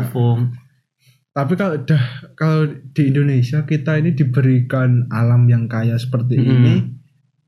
Tapi 1.32 1.56
kalau 1.56 1.80
dah 1.80 2.04
kalau 2.36 2.68
di 2.92 3.08
Indonesia 3.08 3.64
kita 3.64 3.96
ini 3.96 4.12
diberikan 4.12 5.08
alam 5.08 5.48
yang 5.48 5.64
kaya 5.64 5.96
seperti 5.96 6.36
Mm. 6.36 6.44
ini, 6.44 6.74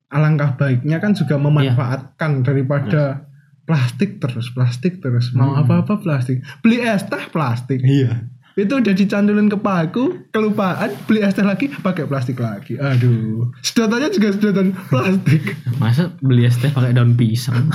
alangkah 0.09 0.57
baiknya 0.57 1.05
kan 1.05 1.13
juga 1.13 1.37
memanfaatkan 1.37 2.41
daripada 2.41 3.29
plastik 3.65 4.21
terus 4.21 4.53
plastik 4.53 5.05
terus 5.05 5.37
mau 5.37 5.53
Mm. 5.53 5.61
apa-apa 5.69 6.01
plastik. 6.01 6.41
Beli 6.65 6.81
es 6.81 7.05
teh 7.05 7.29
plastik. 7.29 7.85
Iya. 7.85 8.25
Itu 8.55 8.79
udah 8.79 8.91
dicandulin 8.91 9.51
ke 9.51 9.59
paku, 9.59 10.31
kelupaan 10.31 10.95
beli 11.05 11.21
es 11.21 11.35
teh 11.35 11.43
lagi 11.43 11.67
pakai 11.67 12.07
plastik 12.07 12.39
lagi. 12.39 12.79
Aduh, 12.79 13.51
sedotannya 13.59 14.09
juga 14.09 14.31
sedotan 14.31 14.71
plastik. 14.89 15.59
Masa 15.77 16.15
beli 16.19 16.47
es 16.47 16.55
teh 16.57 16.71
pakai 16.71 16.95
daun 16.95 17.15
pisang? 17.15 17.67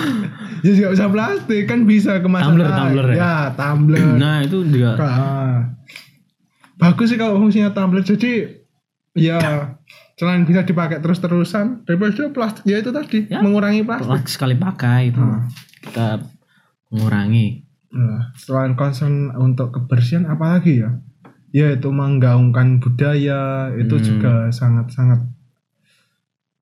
ya 0.64 0.72
juga 0.72 0.88
bisa 0.90 1.06
plastik 1.06 1.62
kan 1.64 1.84
bisa 1.84 2.18
kemasan 2.18 2.56
Tumbler, 2.56 2.64
air. 2.66 2.76
tumbler 2.78 3.06
ya? 3.06 3.16
ya 3.16 3.34
tumbler 3.52 4.06
nah, 4.16 4.40
itu 4.40 4.64
juga 4.64 4.96
Ah. 4.96 5.56
bagus 6.74 7.06
sih 7.06 7.16
kalau 7.16 7.36
fungsinya 7.36 7.70
tumbler 7.70 8.00
jadi 8.00 8.64
ya 9.12 9.36
selain 10.14 10.42
bisa 10.42 10.62
dipakai 10.62 10.98
terus 10.98 11.18
terusan 11.18 11.84
daripada 11.84 12.30
plastik 12.30 12.64
ya 12.64 12.80
itu 12.80 12.90
tadi 12.90 13.28
Ya. 13.28 13.44
mengurangi 13.44 13.84
plastik 13.84 14.08
plastik 14.08 14.30
sekali 14.30 14.54
pakai 14.54 15.12
itu. 15.12 15.20
Hmm. 15.20 15.52
Kita 15.80 16.16
mengurangi. 16.88 17.63
Nah, 17.94 18.34
selain 18.34 18.74
concern 18.74 19.30
untuk 19.32 19.70
kebersihan 19.70 20.26
apalagi 20.26 20.82
ya 20.82 20.90
ya 21.54 21.70
itu 21.70 21.86
menggaungkan 21.88 22.82
budaya 22.82 23.70
itu 23.72 23.94
Hmm. 23.94 24.02
juga 24.02 24.34
sangat-sangat 24.50 25.22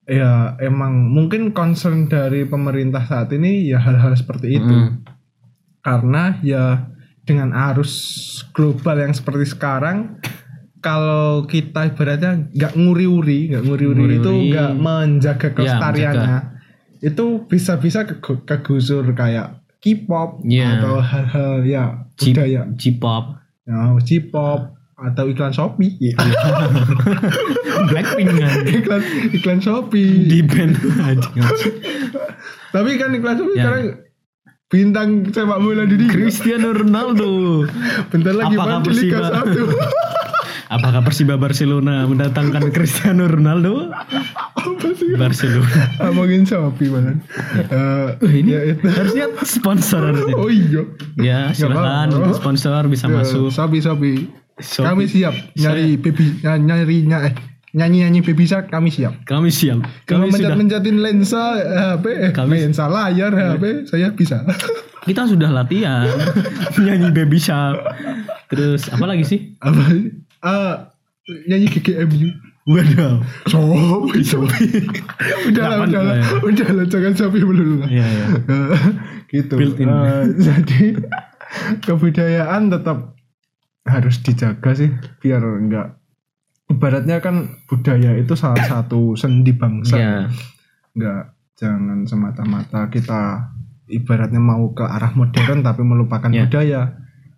ya 0.05 0.59
emang 0.59 1.09
mungkin 1.09 1.55
concern 1.55 2.05
dari 2.05 2.45
pemerintah 2.45 3.01
saat 3.03 3.33
ini 3.33 3.65
ya 3.65 3.79
hal-hal 3.79 4.13
seperti 4.13 4.59
itu 4.59 4.77
Mm. 4.77 4.93
karena 5.81 6.37
ya 6.43 6.65
dengan 7.23 7.55
arus 7.73 7.95
global 8.51 8.99
yang 8.99 9.15
seperti 9.15 9.49
sekarang 9.49 10.19
kalau 10.83 11.47
kita 11.47 11.89
ibaratnya 11.89 12.51
nggak 12.51 12.75
nguri-uri 12.75 13.55
nggak 13.55 13.63
nguri-uri 13.63 14.19
itu 14.19 14.33
nggak 14.51 14.71
menjaga 14.75 15.49
Ya, 15.49 15.55
kelestariannya 15.55 16.39
itu 17.01 17.25
bisa-bisa 17.47 18.05
kegu- 18.05 18.43
kegusur 18.43 19.07
kayak 19.15 19.62
K-pop 19.83 20.47
Ya. 20.47 20.79
atau 20.79 20.99
hal-hal 20.99 21.53
ya 21.63 22.07
budaya. 22.15 22.71
J-pop, 22.73 23.25
ya, 23.65 23.99
J-pop 23.99 24.61
atau 24.95 25.25
iklan 25.27 25.51
Shopee. 25.51 25.99
Blackpink 27.91 28.31
kan. 28.33 28.63
iklan 28.65 29.03
iklan 29.33 29.59
Shopee. 29.59 30.31
Di 30.31 30.39
band. 30.41 30.79
Tapi 32.75 32.91
kan 32.95 33.11
iklan 33.11 33.35
Shopee 33.35 33.53
Ya. 33.53 33.63
sekarang 33.67 33.85
bintang 34.69 35.09
sepak 35.27 35.59
bola 35.59 35.85
di 35.85 36.07
Cristiano 36.07 36.73
Ronaldo. 36.73 37.67
bentar 38.09 38.33
lagi 38.33 38.55
Apakah 38.55 38.79
main 38.79 38.87
di 38.87 38.93
Liga 38.97 39.19
Persiba- 39.21 39.45
1 39.45 39.69
Apakah 40.73 41.03
Persiba 41.03 41.37
Barcelona 41.37 42.05
mendatangkan 42.05 42.73
Cristiano 42.73 43.29
Ronaldo? 43.29 43.93
apa 44.55 44.89
sih 44.95 45.13
Barcelona. 45.15 45.69
ngomongin 46.01 46.43
Shopee 46.43 46.89
malah. 46.89 47.13
Eh, 47.69 48.09
ini 48.33 48.51
ya 48.51 48.61
itu. 48.67 48.85
harusnya 48.87 49.27
sponsor 49.43 50.01
harusnya. 50.07 50.35
Oh 50.35 50.49
iya. 50.49 50.83
Ya, 51.15 51.41
silakan 51.51 52.15
untuk 52.15 52.35
sponsor 52.35 52.87
bisa 52.87 53.05
Ya, 53.07 53.21
masuk. 53.21 53.51
Shopee 53.51 53.81
Shopee. 53.81 54.19
Shopee. 54.57 54.87
Kami 54.87 55.05
siap 55.07 55.35
nyari 55.55 55.97
baby 55.97 56.39
ny- 56.39 56.63
nyari 56.63 56.99
ny- 57.03 57.23
eh, 57.23 57.35
nyanyi-nyanyi 57.73 58.21
baby 58.23 58.45
shark 58.45 58.69
kami 58.69 58.89
siap. 58.89 59.13
Kami 59.25 59.49
siap. 59.49 59.81
Kalau 60.05 60.25
Kami 60.25 60.37
sudah 60.37 60.55
mencet-mencetin 60.55 60.97
lensa 60.99 61.43
eh, 61.55 61.69
HP, 61.91 62.05
eh, 62.07 62.31
Kami- 62.31 62.61
lensa 62.63 62.85
layar 62.87 63.33
HP, 63.33 63.65
saya 63.87 64.09
bisa. 64.11 64.45
kita 65.09 65.27
sudah 65.27 65.51
latihan 65.51 66.07
nyanyi 66.79 67.11
baby 67.11 67.37
shark. 67.37 67.77
Terus 68.47 68.87
apa 68.87 69.05
lagi 69.05 69.25
sih? 69.25 69.57
Apa? 69.59 69.81
Ah, 70.43 70.91
nyanyi 71.47 71.71
GGMU. 71.71 72.29
Waduh. 72.63 73.19
Shopee, 73.51 74.23
Shopee. 74.23 74.87
udah 75.51 75.65
lah, 75.67 75.79
udah 75.83 76.01
lah, 76.03 76.15
ya? 76.15 76.27
udah 76.47 76.69
lah, 76.71 76.85
jangan 76.87 77.13
Shopee 77.15 77.43
dulu 77.43 77.83
lah. 77.83 77.89
Iya, 77.91 78.07
iya. 78.07 78.27
Gitu. 79.33 79.55
Eh, 79.59 80.27
jadi 80.39 80.81
kebudayaan 81.85 82.69
tetap 82.69 83.17
harus 83.83 84.23
dijaga 84.23 84.79
sih 84.79 84.95
biar 85.19 85.43
enggak 85.43 85.99
ibaratnya 86.71 87.19
kan 87.19 87.51
budaya 87.67 88.15
itu 88.15 88.39
salah 88.39 88.63
satu 88.63 89.19
sendi 89.19 89.51
bangsa. 89.57 89.97
Iya. 89.99 90.15
Enggak 90.95 91.23
jangan 91.59 92.07
semata-mata 92.07 92.87
kita 92.89 93.51
ibaratnya 93.91 94.39
mau 94.39 94.71
ke 94.73 94.85
arah 94.87 95.13
modern 95.13 95.65
tapi 95.65 95.83
melupakan 95.83 96.31
Iya. 96.31 96.47
budaya. 96.47 96.81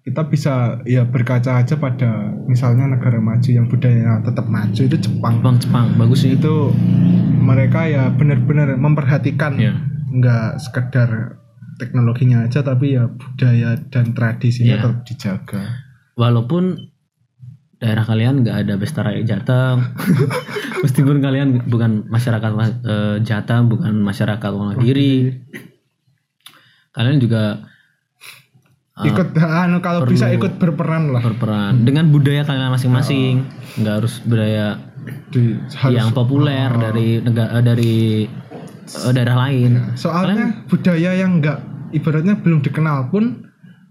Kita 0.04 0.28
bisa 0.28 0.84
ya 0.84 1.08
berkaca 1.08 1.64
aja 1.64 1.80
pada 1.80 2.28
misalnya 2.44 2.84
negara 2.84 3.16
maju 3.16 3.48
yang 3.48 3.64
budayanya 3.66 4.20
tetap 4.20 4.44
maju 4.44 4.80
itu 4.84 4.96
Jepang. 5.00 5.40
Bang 5.40 5.56
Jepang 5.56 5.96
bagus 5.96 6.28
sih. 6.28 6.36
Itu 6.36 6.76
mereka 7.40 7.88
ya 7.88 8.12
benar-benar 8.12 8.76
memperhatikan 8.76 9.56
Iya. 9.56 9.72
nggak 10.14 10.60
sekedar 10.60 11.40
teknologinya 11.80 12.44
aja 12.44 12.60
tapi 12.60 12.94
ya 12.94 13.08
budaya 13.08 13.80
dan 13.88 14.12
tradisinya 14.12 14.76
Iya. 14.76 14.82
tetap 14.84 14.98
dijaga. 15.08 15.62
Walaupun 16.20 16.92
daerah 17.80 18.04
kalian 18.04 18.44
nggak 18.44 18.56
ada 18.64 18.74
pesta 18.76 19.02
rakyat 19.02 19.24
Jateng, 19.24 19.78
meskipun 20.84 21.18
kalian 21.20 21.64
bukan 21.64 22.04
masyarakat 22.06 22.52
eh, 22.84 23.16
Jateng, 23.24 23.72
bukan 23.72 24.04
masyarakat 24.04 24.50
Wonogiri, 24.52 25.32
kalian 26.92 27.18
juga 27.18 27.66
ikut 28.96 29.34
anu 29.34 29.82
kalau 29.82 30.06
perlu- 30.06 30.14
bisa 30.14 30.30
ikut 30.30 30.54
berperan 30.54 31.10
lah. 31.10 31.18
berperan 31.20 31.82
dengan 31.82 32.06
budaya 32.08 32.46
kalian 32.46 32.70
masing-masing, 32.70 33.42
nggak 33.74 33.94
harus 33.98 34.22
budaya 34.22 34.78
di 35.28 35.58
harus- 35.74 35.98
yang 35.98 36.14
populer 36.14 36.70
Oh. 36.70 36.78
dari 36.80 37.18
negara 37.18 37.58
dari 37.58 38.22
eh, 38.84 39.10
daerah 39.10 39.36
lain. 39.42 39.96
Soalnya 39.96 40.62
budaya 40.64 41.10
yang 41.12 41.42
enggak 41.42 41.58
ibaratnya 41.90 42.36
belum 42.36 42.60
dikenal 42.60 43.10
pun 43.10 43.50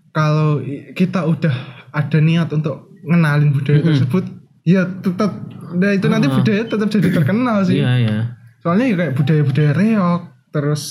kalau 0.10 0.64
kita 0.94 1.26
udah 1.26 1.56
ada 1.92 2.20
niat 2.20 2.48
untuk 2.50 2.88
ngenalin 3.04 3.52
budaya 3.52 3.84
tersebut, 3.84 4.24
ya 4.64 4.88
tetap 5.02 5.36
nah 5.74 5.92
itu 5.92 6.08
nanti 6.08 6.28
Ah. 6.28 6.34
budaya 6.34 6.64
tetap 6.64 6.88
jadi 6.88 7.10
terkenal 7.12 7.58
sih. 7.66 7.82
Iya 7.82 7.92
iya. 8.00 8.18
Soalnya 8.62 8.86
ya 8.88 8.96
kayak 8.98 9.14
budaya-budaya 9.18 9.72
reok, 9.74 10.22
terus 10.50 10.84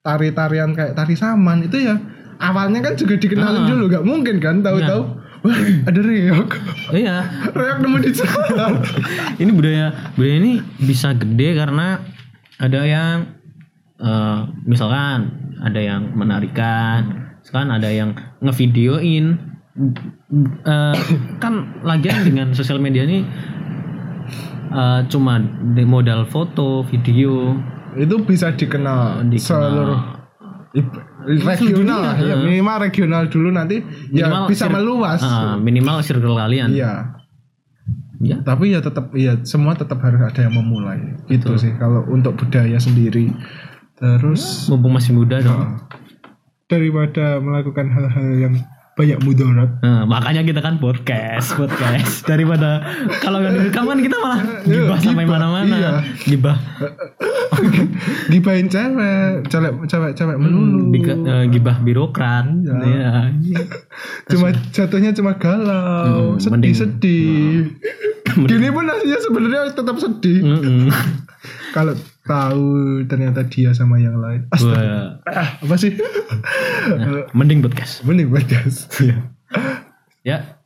tari-tarian 0.00 0.74
kayak 0.74 0.92
tari 0.92 1.14
saman 1.14 1.62
itu 1.62 1.78
ya 1.78 1.94
awalnya 2.38 2.80
kan 2.80 2.94
juga 2.94 3.14
dikenalin 3.14 3.62
Ah. 3.62 3.68
dulu, 3.68 3.84
nggak 3.88 4.04
mungkin 4.04 4.36
kan 4.38 4.60
tahu-tahu 4.60 5.02
wah 5.44 5.58
ada 5.84 6.00
reok, 6.00 6.50
Iya. 6.90 7.16
reok 7.52 7.78
nemu 7.78 7.96
di 8.00 8.10
jalan. 8.10 8.72
ini 9.42 9.50
budaya 9.50 9.86
budaya 10.14 10.34
ini 10.40 10.52
bisa 10.80 11.12
gede 11.12 11.52
karena 11.54 12.00
ada 12.56 12.80
yang 12.80 13.16
eh, 13.96 14.38
misalkan 14.64 15.28
ada 15.60 15.78
yang 15.78 16.12
menarikan, 16.12 17.00
misalkan 17.38 17.70
ada 17.70 17.88
yang 17.88 18.12
ngevideoin. 18.40 19.52
Eh, 20.64 20.96
kan 21.38 21.54
lagian 21.82 22.22
dengan 22.22 22.54
sosial 22.54 22.78
media 22.78 23.04
ini 23.04 23.26
eh, 24.70 25.00
cuma 25.06 25.38
modal 25.84 26.24
foto, 26.24 26.82
video, 26.84 27.58
itu 27.94 28.14
bisa 28.22 28.50
dikenal, 28.50 29.22
Dikenal. 29.28 29.38
seluruh 29.38 30.00
regional 31.46 32.00
lah 32.02 32.16
ya. 32.18 32.34
Minimal 32.36 32.76
regional 32.82 33.22
dulu 33.30 33.48
nanti 33.50 33.78
ya 34.10 34.26
bisa 34.50 34.66
meluas 34.66 35.22
Ah, 35.22 35.54
minimal 35.56 36.02
circle 36.02 36.34
kalian. 36.34 36.74
iya. 36.74 37.14
Ya. 38.24 38.40
tapi 38.40 38.72
ya 38.72 38.80
tetap 38.80 39.12
ya 39.12 39.36
semua 39.44 39.76
tetap 39.76 40.00
harus 40.00 40.18
ada 40.24 40.40
yang 40.48 40.56
memulai. 40.56 40.96
Gitu 41.28 41.54
sih 41.60 41.76
kalau 41.76 42.02
untuk 42.08 42.34
budaya 42.40 42.80
sendiri. 42.80 43.28
Terus 43.94 44.66
Mumpung 44.72 44.96
masih 44.96 45.12
muda 45.14 45.38
dong. 45.44 45.60
uh, 45.60 45.76
daripada 46.66 47.38
melakukan 47.38 47.86
hal-hal 47.92 48.28
yang 48.40 48.54
banyak 48.94 49.18
mudarat 49.20 49.70
Nah, 49.80 50.02
makanya 50.04 50.40
kita 50.40 50.58
kan 50.58 50.78
podcast, 50.78 51.52
podcast 51.52 52.22
daripada 52.30 52.78
kalau 53.18 53.38
nggak 53.38 53.54
direkam 53.56 53.84
kan 53.84 53.98
kita 53.98 54.16
malah 54.16 54.38
gibah 54.62 54.98
sampai 54.98 55.24
mana-mana. 55.24 55.74
iya. 55.74 55.92
Gibah, 56.24 56.54
gibahin 58.30 58.66
cewek 58.66 59.46
cewek 59.46 59.72
cewek 59.84 60.12
cewek 60.12 60.36
melulu 60.36 60.90
Bika- 60.90 61.18
eh, 61.18 61.44
gibah 61.48 61.76
birokrat. 61.80 62.46
Iya. 62.64 63.34
cuma 64.30 64.54
jatuhnya 64.70 65.10
cuma 65.10 65.34
galau 65.34 66.34
Hmm, 66.34 66.38
sedih 66.38 66.52
mending- 66.52 66.76
sedih 66.76 67.54
gini 68.46 68.66
pun 68.68 68.84
aslinya 68.84 69.18
sebenarnya 69.20 69.60
tetap 69.70 69.96
sedih 69.96 70.38
Mm-mm. 70.40 70.86
kalau 71.70 71.94
tahu 72.24 72.64
ternyata 73.04 73.44
dia 73.44 73.70
sama 73.70 73.96
yang 73.96 74.16
lain 74.16 74.48
Astaga. 74.48 75.20
Wah, 75.20 75.28
Ah, 75.28 75.48
apa 75.60 75.74
sih 75.76 75.92
nah, 75.92 77.28
mending 77.32 77.60
podcast. 77.60 78.00
mending 78.02 78.28
podcast 78.28 78.88
Ya. 80.24 80.56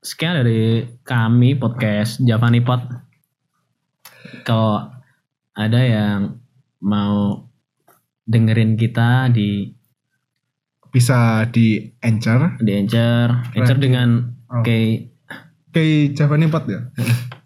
Sekian 0.00 0.34
dari 0.34 0.82
kami 1.02 1.54
podcast 1.54 2.18
Javani 2.18 2.58
Pod. 2.58 2.82
Kalau 4.42 4.90
ada 5.52 5.78
yang 5.78 6.42
mau 6.80 7.46
dengerin 8.24 8.74
kita 8.74 9.30
di 9.30 9.70
bisa 10.90 11.46
di 11.46 11.86
Anchor 12.02 12.58
di 12.58 12.72
Anchor, 12.74 13.28
Anchor 13.54 13.78
dengan 13.78 14.08
Oh. 14.50 14.66
kayak 14.66 15.14
kayak 15.70 16.18
Javani 16.18 16.50
ya 16.66 16.80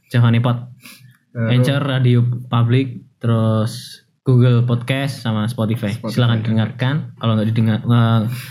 Javani 0.08 0.40
Pod. 0.40 0.56
Terus- 1.34 1.50
Anchor 1.50 1.82
Radio 1.82 2.22
Public, 2.46 3.13
terus 3.24 4.04
Google 4.20 4.64
Podcast 4.64 5.24
sama 5.24 5.48
Spotify. 5.48 5.96
Spotify. 5.96 6.12
Silakan 6.12 6.40
dengarkan. 6.44 6.94
Kalau 7.16 7.32
nggak 7.34 7.48
didengar, 7.48 7.80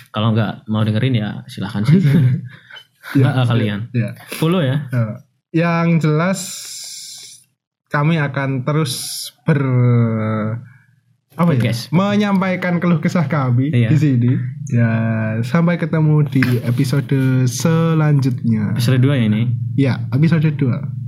kalau 0.10 0.34
nggak 0.34 0.66
mau 0.66 0.82
dengerin 0.82 1.14
ya 1.14 1.30
silakan 1.46 1.86
sih. 1.86 2.02
Ya, 3.20 3.36
Nggak 3.36 3.52
kalian. 3.52 3.80
ya 3.92 4.16
Follow 4.40 4.64
ya. 4.64 4.88
Nah, 4.88 5.20
yang 5.52 6.00
jelas 6.00 6.40
kami 7.92 8.16
akan 8.16 8.64
terus 8.64 9.28
ber 9.44 9.60
apa 11.36 11.52
ya? 11.52 11.76
Menyampaikan 11.92 12.80
keluh 12.80 13.04
kesah 13.04 13.28
kami 13.28 13.76
Iya. 13.76 13.92
di 13.92 13.98
sini. 14.00 14.32
Ya, 14.72 14.92
sampai 15.44 15.76
ketemu 15.76 16.24
di 16.32 16.64
episode 16.64 17.44
selanjutnya. 17.44 18.72
Episode 18.72 19.04
2 19.04 19.20
ya 19.20 19.26
ini. 19.28 19.42
Ya, 19.76 19.94
episode 20.16 20.48
2. 20.56 21.03